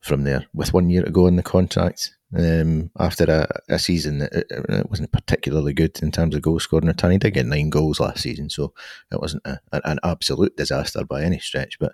[0.00, 2.14] from there with one year to go in the contract.
[2.36, 6.60] Um, after a, a season that it, it, wasn't particularly good in terms of goal
[6.60, 8.74] scoring return, did get nine goals last season, so
[9.10, 11.78] it wasn't a, an absolute disaster by any stretch.
[11.78, 11.92] But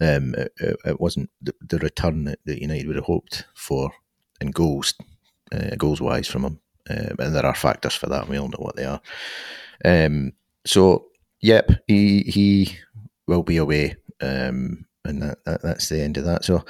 [0.00, 0.52] um, it,
[0.84, 3.90] it, wasn't the, the return that, that, United would have hoped for
[4.40, 4.94] in goals,
[5.52, 6.60] uh, goals wise from him.
[6.90, 8.28] Um, and there are factors for that.
[8.28, 9.00] We all know what they are.
[9.84, 10.32] Um,
[10.64, 11.06] so,
[11.40, 12.76] yep, he he
[13.26, 13.96] will be away.
[14.20, 16.44] Um, and that, that, that's the end of that.
[16.44, 16.64] So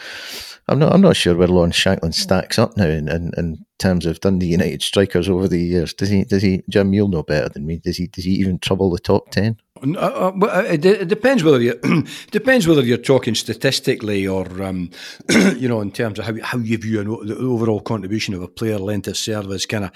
[0.69, 4.07] I'm not I'm not sure where Lawrence Shankland stacks up now in, in, in, terms
[4.07, 5.95] of Dundee United strikers over the years.
[5.95, 6.25] Does he?
[6.25, 6.65] Does he?
[6.69, 7.79] Jim, you'll know better than me.
[7.79, 8.09] Does he?
[8.09, 9.57] Does he even trouble the top ten?
[9.83, 11.75] Uh, uh, uh it, it, depends whether you
[12.31, 14.91] depends whether you're talking statistically or um,
[15.57, 18.49] you know in terms of how how you view an, the overall contribution of a
[18.49, 19.91] player, length of service, kind of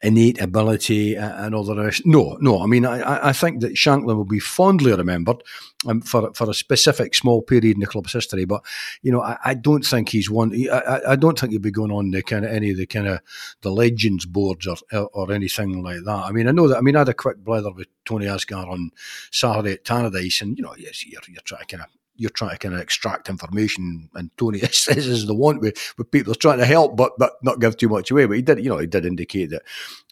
[0.00, 2.02] innate ability and all the rest.
[2.06, 2.62] No, no.
[2.62, 5.42] I mean, I, I think that Shankland will be fondly remembered
[5.86, 8.44] um, for for a specific small period in the club's history.
[8.44, 8.64] But
[9.02, 10.52] you know, I, I don't think he's one.
[10.70, 13.08] I, I don't think he'll be going on the kind of any of the kind
[13.08, 13.20] of
[13.62, 16.24] the legends boards or or anything like that.
[16.26, 16.78] I mean, I know that.
[16.78, 18.90] I mean, I had a quick blather with Tony Asghar on
[19.32, 22.50] Saturday at Tannadice, and you know, yes, you're, you're trying to kind of you're trying
[22.50, 26.58] to kind of extract information, and Tony says is the want with, with people trying
[26.58, 28.26] to help, but but not give too much away.
[28.26, 29.62] But he did, you know, he did indicate that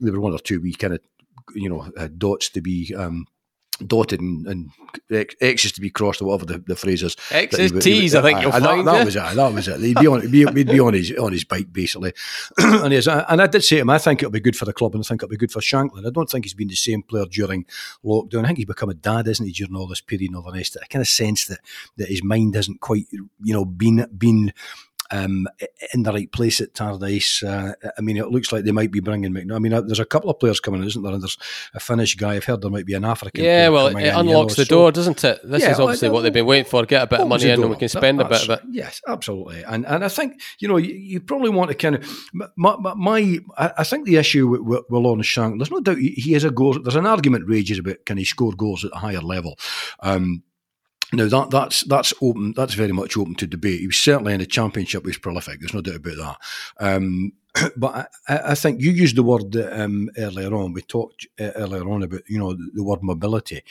[0.00, 1.00] there were one or two wee kind of
[1.54, 3.26] you know dots to be um,
[3.78, 4.70] dotted and, and
[5.40, 7.16] X's to be crossed or whatever the, the phrase is.
[7.30, 8.86] X's, T's, I think you'll that, find.
[8.86, 9.34] That, was it.
[9.34, 9.80] That was it.
[9.80, 12.12] He'd be on, be, he'd be on his on his bike basically.
[12.58, 14.94] and, and I did say to him, I think it'll be good for the club
[14.94, 16.06] and I think it'll be good for Shankland.
[16.06, 17.66] I don't think he's been the same player during
[18.04, 18.44] lockdown.
[18.44, 20.52] I think he's become a dad, isn't he, during all this period and all the
[20.52, 20.76] rest.
[20.82, 21.58] I kind of sense that
[21.96, 24.52] that his mind hasn't quite, you know, been been
[25.10, 25.46] um,
[25.94, 27.42] in the right place at Tardis.
[27.42, 29.54] Uh, I mean, it looks like they might be bringing McNulty.
[29.54, 31.12] I mean, uh, there's a couple of players coming, isn't there?
[31.12, 31.38] And there's
[31.74, 32.34] a Finnish guy.
[32.34, 33.44] I've heard there might be an African.
[33.44, 35.40] Yeah, well, it, unlocks the door, doesn't it?
[35.44, 36.84] This yeah, is obviously what they've been waiting for.
[36.84, 38.60] Get a bit of money in, and we can spend that, a bit of it.
[38.70, 39.62] Yes, absolutely.
[39.64, 43.38] And and I think you know you, you probably want to kind of my, my
[43.56, 46.44] I think the issue with, with, with Lawrence Shank, there's no doubt he, he is
[46.44, 46.78] a goal.
[46.80, 49.58] There's an argument rages about can he score goals at a higher level.
[50.00, 50.42] Um,
[51.12, 52.52] now that that's that's open.
[52.56, 53.80] That's very much open to debate.
[53.80, 55.02] He was certainly in the championship.
[55.02, 55.60] He was prolific.
[55.60, 56.36] There's no doubt about that.
[56.78, 57.32] Um,
[57.76, 60.72] but I, I, think you used the word um, earlier on.
[60.72, 63.62] We talked uh, earlier on about you know the, the word mobility.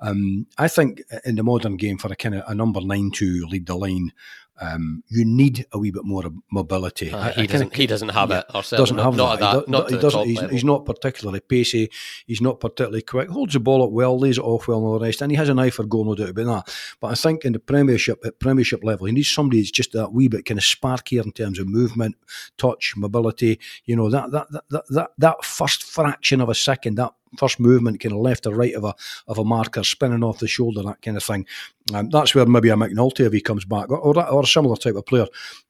[0.00, 3.46] Um, I think in the modern game for a kind of a number nine to
[3.46, 4.12] lead the line,
[4.60, 7.10] um, you need a wee bit more mobility.
[7.10, 8.70] Uh, he, doesn't, he doesn't have yeah, it.
[8.70, 9.66] Doesn't have not that.
[9.66, 9.68] that.
[9.68, 10.26] Not he, doesn't.
[10.26, 11.90] He's, he's, not particularly pacey.
[12.26, 13.28] He's not particularly quick.
[13.28, 15.22] Holds the ball up well, lays it off well, and all the rest.
[15.22, 16.74] And he has an eye for goal, no doubt about that.
[17.00, 20.12] But I think in the Premiership, at Premiership level, he needs somebody that's just that
[20.12, 22.16] wee bit kind of sparkier in terms of movement,
[22.58, 23.58] touch, mobility.
[23.84, 28.00] You know that that that that, that first fraction of a second, that first movement,
[28.00, 28.94] kind of left or right of a
[29.26, 31.46] of a marker, spinning off the shoulder, that kind of thing.
[31.92, 34.76] Um, that's where maybe a McNulty, if he comes back, or, or, or a similar
[34.76, 35.26] type of player,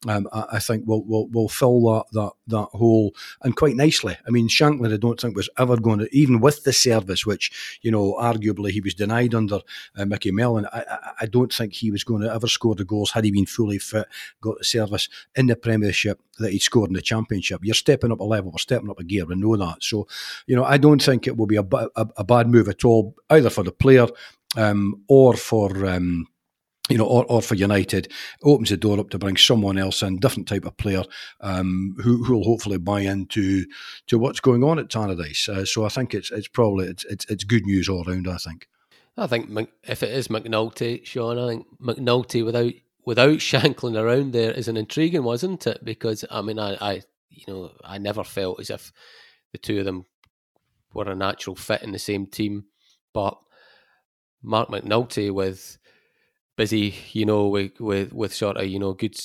[0.09, 4.17] um, I, I, think will, will will fill that that that hole and quite nicely.
[4.27, 7.79] I mean, Shankland, I don't think was ever going to, even with the service, which
[7.83, 9.61] you know arguably he was denied under
[9.97, 10.67] uh, Micky Mellon.
[10.67, 13.31] I, I, I don't think he was going to ever score the goals had he
[13.31, 14.07] been fully fit,
[14.41, 17.61] got the service in the Premiership that he'd scored in the Championship.
[17.63, 19.83] You're stepping up a level, we're stepping up a gear, we know that.
[19.83, 20.07] So,
[20.47, 23.15] you know, I don't think it will be a, a, a bad move at all,
[23.31, 24.09] either for the player
[24.57, 25.87] um, or for.
[25.87, 26.27] Um,
[26.89, 30.19] you know, or, or for United, opens the door up to bring someone else in,
[30.19, 31.05] different type of player,
[31.41, 33.65] um, who will hopefully buy into
[34.09, 35.49] to what's going on at Tannadice.
[35.49, 38.29] Uh, so I think it's it's probably it's, it's, it's good news all around.
[38.29, 38.69] I think.
[39.17, 42.73] I think if it is McNulty, Sean, I think McNulty without
[43.05, 45.85] without Shankland around there is an intriguing, wasn't it?
[45.85, 48.93] Because I mean, I, I you know I never felt as if
[49.53, 50.05] the two of them
[50.93, 52.65] were a natural fit in the same team.
[53.13, 53.39] But
[54.43, 55.79] Marc McNulty with
[56.57, 59.17] busy, you know, with with, with sort of you know good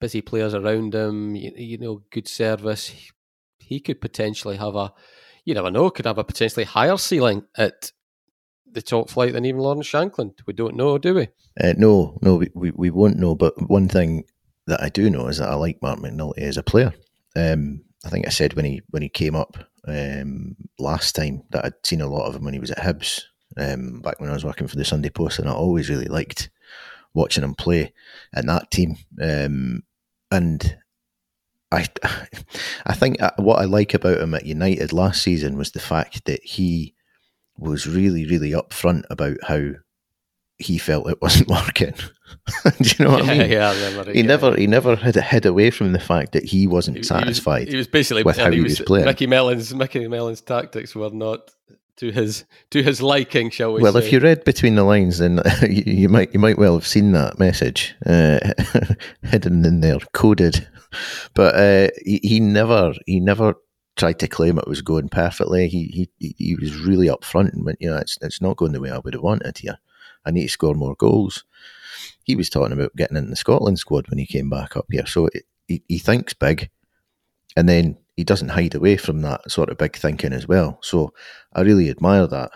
[0.00, 2.88] busy players around him, you, you know, good service.
[2.88, 3.10] He,
[3.58, 4.92] he could potentially have a,
[5.44, 7.92] you never know, could have a potentially higher ceiling at
[8.72, 10.38] the top flight than even Lauren Shankland.
[10.46, 11.28] We don't know, do we?
[11.60, 13.34] Uh, no, no, we, we, we won't know.
[13.34, 14.24] But one thing
[14.66, 16.92] that I do know is that I like Marc McNulty as a player.
[17.36, 21.64] Um, I think I said when he when he came up um, last time that
[21.64, 23.22] I'd seen a lot of him when he was at Hibs
[23.56, 26.50] um, back when I was working for the Sunday Post, and I always really liked
[27.14, 27.92] watching him play
[28.36, 28.96] in that team.
[29.20, 29.82] Um,
[30.30, 30.76] and
[31.72, 31.86] I,
[32.86, 36.42] I think what I like about him at United last season was the fact that
[36.44, 36.94] he
[37.58, 39.72] was really, really upfront about how
[40.58, 41.94] he felt it wasn't working.
[42.64, 43.50] Do you know what yeah, I mean?
[43.50, 44.26] yeah, remember He yeah.
[44.26, 47.08] never he never had hid away from the fact that he wasn't He- he was-
[47.08, 47.68] satisfied.
[47.68, 49.06] He was, basically with how and he was playing.
[49.06, 51.50] Micky Mellon's Micky Mellon's tactics were not
[52.00, 53.98] to his to his liking, shall we well, say?
[53.98, 57.12] if you read between the lines, then you, you might you might well have seen
[57.12, 58.40] that message uh,
[59.22, 60.66] hidden in there, coded.
[61.34, 63.54] But uh, he, he never he never
[63.96, 65.68] tried to claim it was going perfectly.
[65.68, 68.80] He he he was really upfront and went, you know, it's it's not going the
[68.80, 69.78] way I would have wanted here.
[70.24, 71.44] I need to score more goals.
[72.24, 75.06] He was talking about getting in the Scotland squad when he came back up here.
[75.06, 75.28] So
[75.68, 76.70] he, he thinks big,
[77.56, 80.78] and then he doesn't hide away from that sort of big thinking as well.
[80.82, 81.14] So
[81.54, 82.50] I really admire that.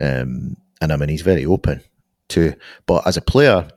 [0.00, 1.80] Um, and I mean, he's very open
[2.30, 2.54] to.
[2.86, 3.68] But as a player,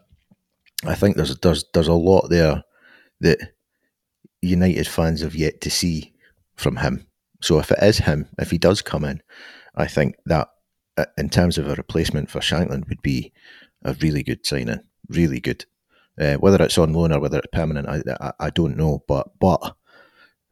[0.84, 2.64] I think there's there's there's a lot there
[3.22, 3.38] that
[4.41, 6.16] United fans have yet to see
[6.55, 7.05] from him.
[7.43, 9.22] So if it is him, if he does come in,
[9.76, 10.47] I think that
[10.97, 13.32] uh, in terms of a replacement for Shankland would be
[13.84, 15.64] a really good signing, really good.
[16.20, 19.28] Uh, whether it's on loan or whether it's permanent, I, I I don't know, but
[19.39, 19.76] but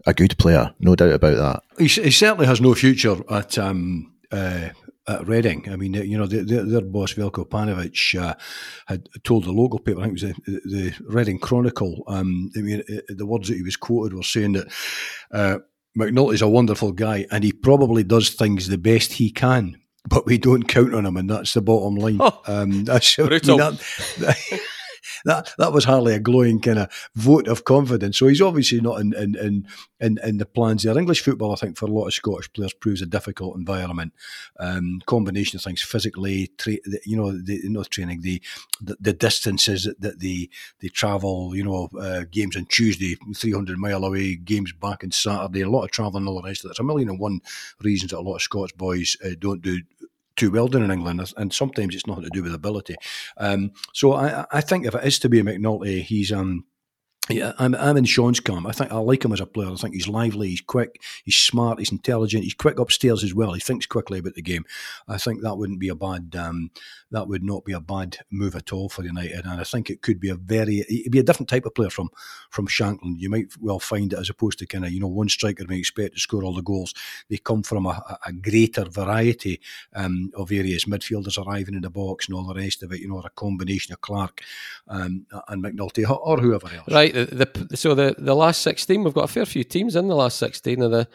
[0.06, 1.64] a good player, no doubt about that.
[1.78, 4.70] He, he certainly has no future at um, uh,
[5.08, 5.68] at Reading.
[5.70, 8.36] I mean, you know, their, their, their boss Veljko Paunović uh,
[8.86, 12.04] had told the local paper, I think it was the, the Reading Chronicle.
[12.08, 14.68] Um, I mean, uh, the words that he was quoted were saying that
[15.32, 15.58] uh,
[15.98, 19.78] McNulty's a wonderful guy, and he probably does things the best he can.
[20.08, 22.18] But we don't count on him, and that's the bottom line.
[22.20, 23.58] Oh, um, that's I mean, brutal.
[23.58, 24.62] that,
[25.26, 28.18] that that was hardly a glowing kind of vote of confidence.
[28.18, 29.68] So he's obviously not in in, in,
[30.00, 30.98] in, in the plans there.
[30.98, 34.14] English football, I think, for a lot of Scottish players, proves a difficult environment.
[34.60, 38.42] Um, combination of things, physically, tra- the, you know, the not training, the
[38.82, 40.50] the, the distances that, they
[40.80, 41.56] they travel.
[41.56, 45.62] You know, uh, games on Tuesday, three hundred mile away, games back on Saturday.
[45.62, 46.68] A lot of travelling, all the rest of it.
[46.70, 47.42] There's a million and one
[47.82, 49.82] reasons that a lot of Scots boys uh, don't do
[50.42, 52.96] too well done in England, and sometimes it's nothing to do with ability.
[53.38, 56.66] Um, so I, I think if it is to be a McNulty, he's um,
[57.30, 58.66] yeah, I'm, I'm in Sean's camp.
[58.66, 59.70] I think I like him as a player.
[59.70, 63.54] I think he's lively, he's quick, he's smart, he's intelligent, he's quick upstairs as well.
[63.54, 64.66] He thinks quickly about the game.
[65.08, 66.72] I think that wouldn't be a bad, um,
[67.12, 69.46] that would not be a bad move at all for United.
[69.46, 71.90] And I think it could be a very, it'd be a different type of player
[71.90, 72.10] from
[72.50, 73.20] from Shankland.
[73.20, 75.78] You might well find it as opposed to kind of you know one striker may
[75.80, 76.94] expect to score all the goals.
[77.30, 79.62] They come from a, a greater variety
[79.96, 80.86] um, of areas.
[80.86, 83.00] Midfielders arriving in the box and all the rest of it.
[83.02, 84.42] You know, or a combination of Clark
[84.88, 86.92] um, and McNulty or, or whoever else.
[86.92, 87.14] Right.
[87.14, 90.16] The, the so the the last sixteen, we've got a fair few teams in the
[90.16, 91.08] last sixteen of the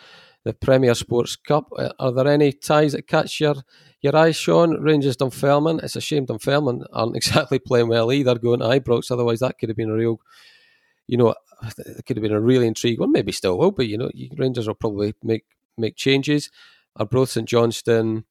[0.47, 1.68] the Premier Sports Cup.
[1.76, 3.57] Uh, Are there any ties that catch your
[4.01, 4.80] your eye, Sean?
[4.80, 5.80] Rangers Dunfermline.
[5.82, 9.11] It's a shame Dunfermline aren't exactly playing well either, going to Ibrox.
[9.11, 10.20] Otherwise, that could have been a real,
[11.09, 11.34] you know,
[11.78, 13.11] it could have been a really intriguing one.
[13.11, 15.44] Maybe still will, but you know, Rangers will probably make
[15.76, 16.49] make changes.
[16.94, 18.24] Arbroath St Johnstone,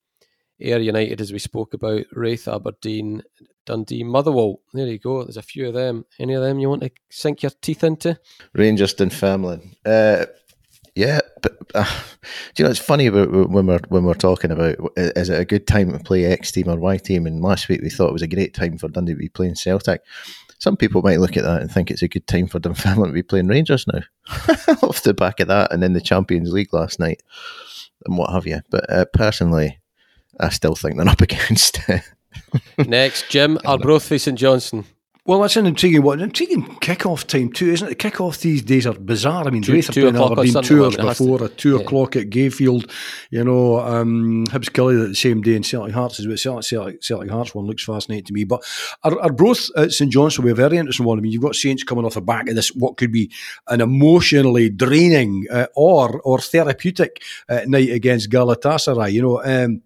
[0.62, 3.24] Ayr United, as we spoke about, Raith Aberdeen,
[3.66, 4.62] Dundee, Motherwell.
[4.74, 5.24] There you go.
[5.24, 6.06] There's a few of them.
[6.18, 8.18] Any of them you want to sink your teeth into?
[8.54, 9.76] Rangers Dunfermline.
[9.86, 10.26] Uh,
[10.96, 12.02] yeah, but uh,
[12.54, 15.46] do you know it's funny about when we're when we're talking about is it a
[15.46, 17.28] good time to play X team or Y team?
[17.28, 19.56] And last week we thought it was a great time for Dundee to be playing
[19.56, 20.02] Celtic.
[20.58, 23.14] Some people might look at that and think it's a good time for Dunfermline to
[23.14, 24.00] be playing Rangers now,
[24.82, 27.22] off the back of that, and then the Champions League last night
[28.06, 28.62] and what have you.
[28.70, 29.80] But uh, personally,
[30.40, 31.80] I still think they're up against.
[32.78, 34.86] Next, Jim Arbroath St Johnstone.
[35.28, 36.20] Well, that's an intriguing one.
[36.20, 37.90] An intriguing kick-off time too, isn't it?
[37.90, 39.48] The kick-off these days are bizarre.
[39.48, 41.82] I mean, Two- two o'clock Aberdeen two hours has to- before, at two yeah.
[41.82, 42.92] o'clock at Gayfield.
[43.32, 47.04] You know, um, Hibs Killie the same day, and Celtic Hearts is what Celtic, Celtic,
[47.04, 48.44] Celtic Hearts one looks fascinating to me.
[48.44, 48.64] But
[49.04, 51.18] our, Arbroath at St John's will be a very interesting one.
[51.18, 53.32] I mean, you've got Saints coming off the back of this, what could be
[53.68, 59.12] an emotionally draining uh, or or therapeutic uh, night against Galatasaray.
[59.12, 59.44] You know.
[59.44, 59.82] Um,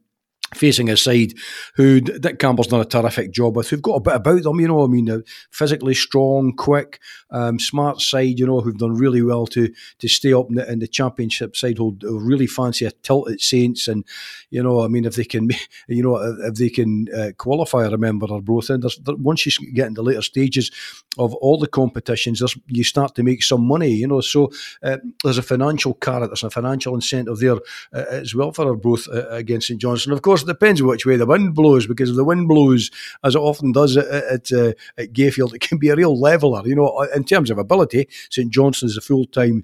[0.53, 1.33] facing a side
[1.75, 4.67] who Dick Campbell's done a terrific job with, who've got a bit about them, you
[4.67, 4.83] know.
[4.83, 6.99] I mean, physically strong, quick,
[7.31, 10.71] um, smart side, you know, who've done really well to to stay up in the,
[10.71, 11.77] in the championship side.
[11.77, 14.05] Who'll really fancy a tilt at Saints, and
[14.49, 15.49] you know, I mean, if they can,
[15.87, 18.69] you know, if, they can uh, qualify, I remember, Arbroath.
[18.69, 20.71] And there, once you get into later stages
[21.17, 24.21] of all the competitions, you start to make some money, you know.
[24.21, 24.51] So
[24.83, 27.57] uh, there's a financial carrot, there's a financial incentive there
[27.93, 30.13] uh, as well for Arbroath uh, against St Johnstone.
[30.13, 32.91] Of course, it depends which way the wind blows, because if the wind blows,
[33.23, 36.65] as it often does at, at, uh, at Gayfield, it can be a real leveller.
[36.65, 39.63] You know, in terms of ability, St Johnstone is a full time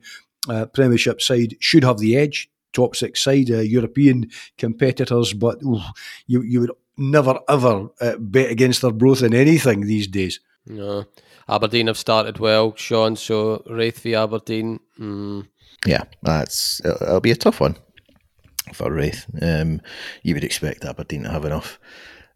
[0.50, 2.50] uh, Premiership side, should have the edge.
[2.74, 5.80] Top six side, uh, European competitors, but ooh,
[6.28, 10.42] you you would never ever uh, bet against Arbroath in anything these days.
[10.66, 11.06] No.
[11.48, 13.16] Aberdeen have started well, Sean.
[13.16, 14.82] So Raith v Aberdeen.
[15.00, 15.48] Mm.
[15.86, 17.78] Yeah, that's it'll, it'll be a tough one
[18.74, 19.26] for Raith.
[19.42, 19.82] Um,
[20.24, 21.80] you would expect Aberdeen to have enough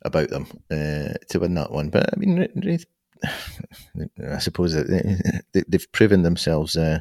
[0.03, 2.85] about them uh, to win that one, but I mean, Raith,
[3.23, 6.99] I suppose they, they've proven themselves uh,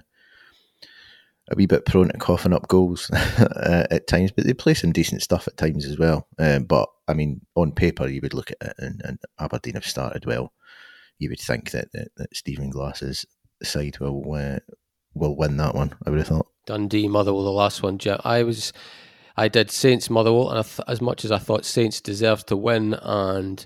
[1.51, 4.93] a wee bit prone to coughing up goals uh, at times, but they play some
[4.93, 6.27] decent stuff at times as well.
[6.39, 9.87] Um, but I mean, on paper, you would look at it, and, and Aberdeen have
[9.87, 10.53] started well.
[11.19, 13.25] You would think that, that, that Stephen Glass's
[13.63, 14.59] side will uh,
[15.15, 15.95] will win that one.
[16.07, 16.49] I would have thought.
[16.67, 17.99] Dundee, Motherwell, the last one.
[18.25, 18.73] I was,
[19.39, 22.95] I did Saints, Motherwell, and th- as much as I thought Saints deserved to win,
[22.95, 23.65] and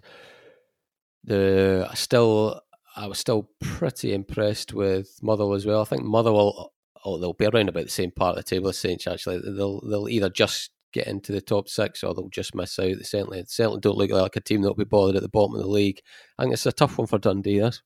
[1.25, 2.61] the I still,
[2.95, 5.81] I was still pretty impressed with Motherwell as well.
[5.81, 6.75] I think Motherwell,
[7.07, 9.07] oh, they'll be around about the same part of the table as Saints.
[9.07, 12.85] Actually, they'll they'll either just get into the top six or they'll just miss out.
[12.99, 15.63] They certainly certainly don't look like a team that'll be bothered at the bottom of
[15.63, 16.03] the league.
[16.39, 17.57] I think it's a tough one for Dundee.
[17.57, 17.81] Yes.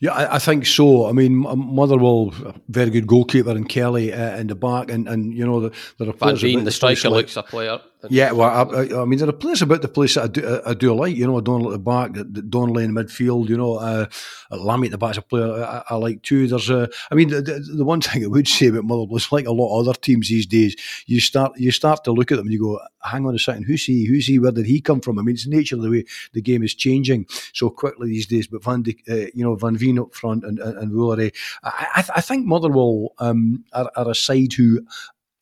[0.00, 1.06] Yeah, I, I, think so.
[1.06, 2.32] I mean, Motherwell,
[2.68, 5.68] very good goalkeeper, and Kelly uh, in the back, and, and you know, the,
[6.00, 7.80] are Van the striker, like, looks a player.
[8.10, 10.74] Yeah, well, I, I, mean, there are players about the place that I do, I,
[10.74, 11.16] do like.
[11.16, 12.12] You know, Donnelly at the back,
[12.48, 13.48] Donnelly in the midfield.
[13.48, 14.06] You know, uh,
[14.50, 16.46] Lamie at the back is a player I, I like too.
[16.46, 19.32] There's a, I mean, the, the, the, one thing I would say about Motherwell is
[19.32, 20.76] like a lot of other teams these days.
[21.06, 23.64] You start you start to look at them and you go, hang on a second,
[23.64, 24.06] who's he?
[24.06, 24.38] Who's he?
[24.38, 25.18] Where did he come from?
[25.18, 28.26] I mean, it's the nature of the way the game is changing so quickly these
[28.26, 28.46] days.
[28.46, 31.86] But Van, de, uh, you know, Van Veen up front and and, and Woolery, I,
[31.96, 34.80] I, I think Motherwell um, are, are a side who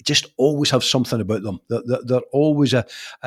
[0.03, 1.61] just always have something about them.
[1.69, 2.85] They're, they're always a,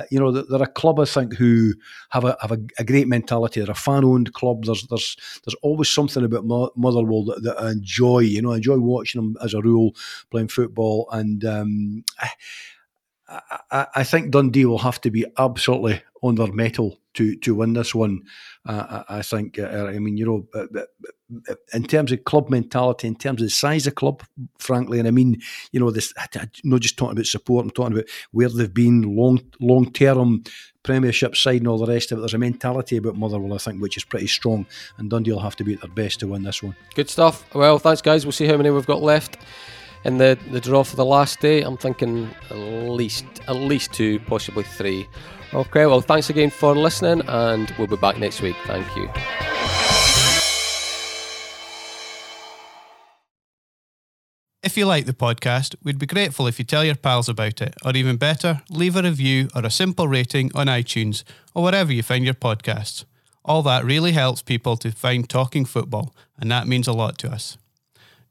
[0.10, 1.74] you know, they're a club I think who
[2.10, 3.62] have a have a, a great mentality.
[3.62, 4.66] They're a fan owned club.
[4.66, 8.20] There's there's there's always something about Motherwell that, that, I enjoy.
[8.20, 9.96] You know, I enjoy watching them as a rule
[10.32, 12.04] playing football, and um,
[13.28, 17.74] I, I, think Dundee will have to be absolutely on their mettle to to win
[17.74, 18.22] this one.
[18.66, 19.58] Uh, I, I, think.
[19.58, 20.86] Uh, I mean, you know,
[21.74, 24.24] in terms of club mentality, in terms of the size of club,
[24.60, 26.14] frankly, and I mean, you know, this.
[26.18, 27.66] I'm not just talking about support.
[27.66, 30.44] I'm talking about where they've been long long term
[30.84, 32.22] Premiership side and all the rest of it.
[32.22, 34.68] There's a mentality about Motherwell, I think, which is pretty strong,
[34.98, 36.76] and Dundee will have to be at their best to win this one.
[36.94, 37.44] Good stuff.
[37.56, 38.24] Well, thanks, guys.
[38.24, 39.38] We'll see how many we've got left
[40.06, 41.62] in the, the draw for the last day.
[41.62, 45.08] I'm thinking at least at least two, possibly three.
[45.54, 48.56] Okay, well, thanks again for listening, and we'll be back next week.
[48.66, 49.10] Thank you.
[54.64, 57.76] If you like the podcast, we'd be grateful if you tell your pals about it,
[57.86, 62.02] or even better, leave a review or a simple rating on iTunes or wherever you
[62.02, 63.06] find your podcasts.
[63.46, 67.32] All that really helps people to find Talking Football, and that means a lot to
[67.32, 67.58] us.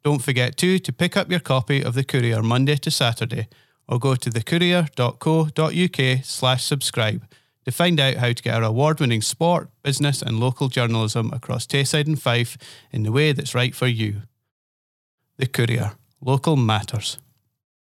[0.05, 3.49] Don't forget too to pick up your copy of The Courier Monday to Saturday
[3.89, 7.27] or go to thecourier.co.uk slash subscribe
[7.65, 12.07] to find out how to get our award-winning sport, business and local journalism across Tayside
[12.07, 12.59] and Fife
[12.93, 14.23] in the way that's right for you.
[15.39, 15.93] The Courier.
[16.21, 17.17] Local matters.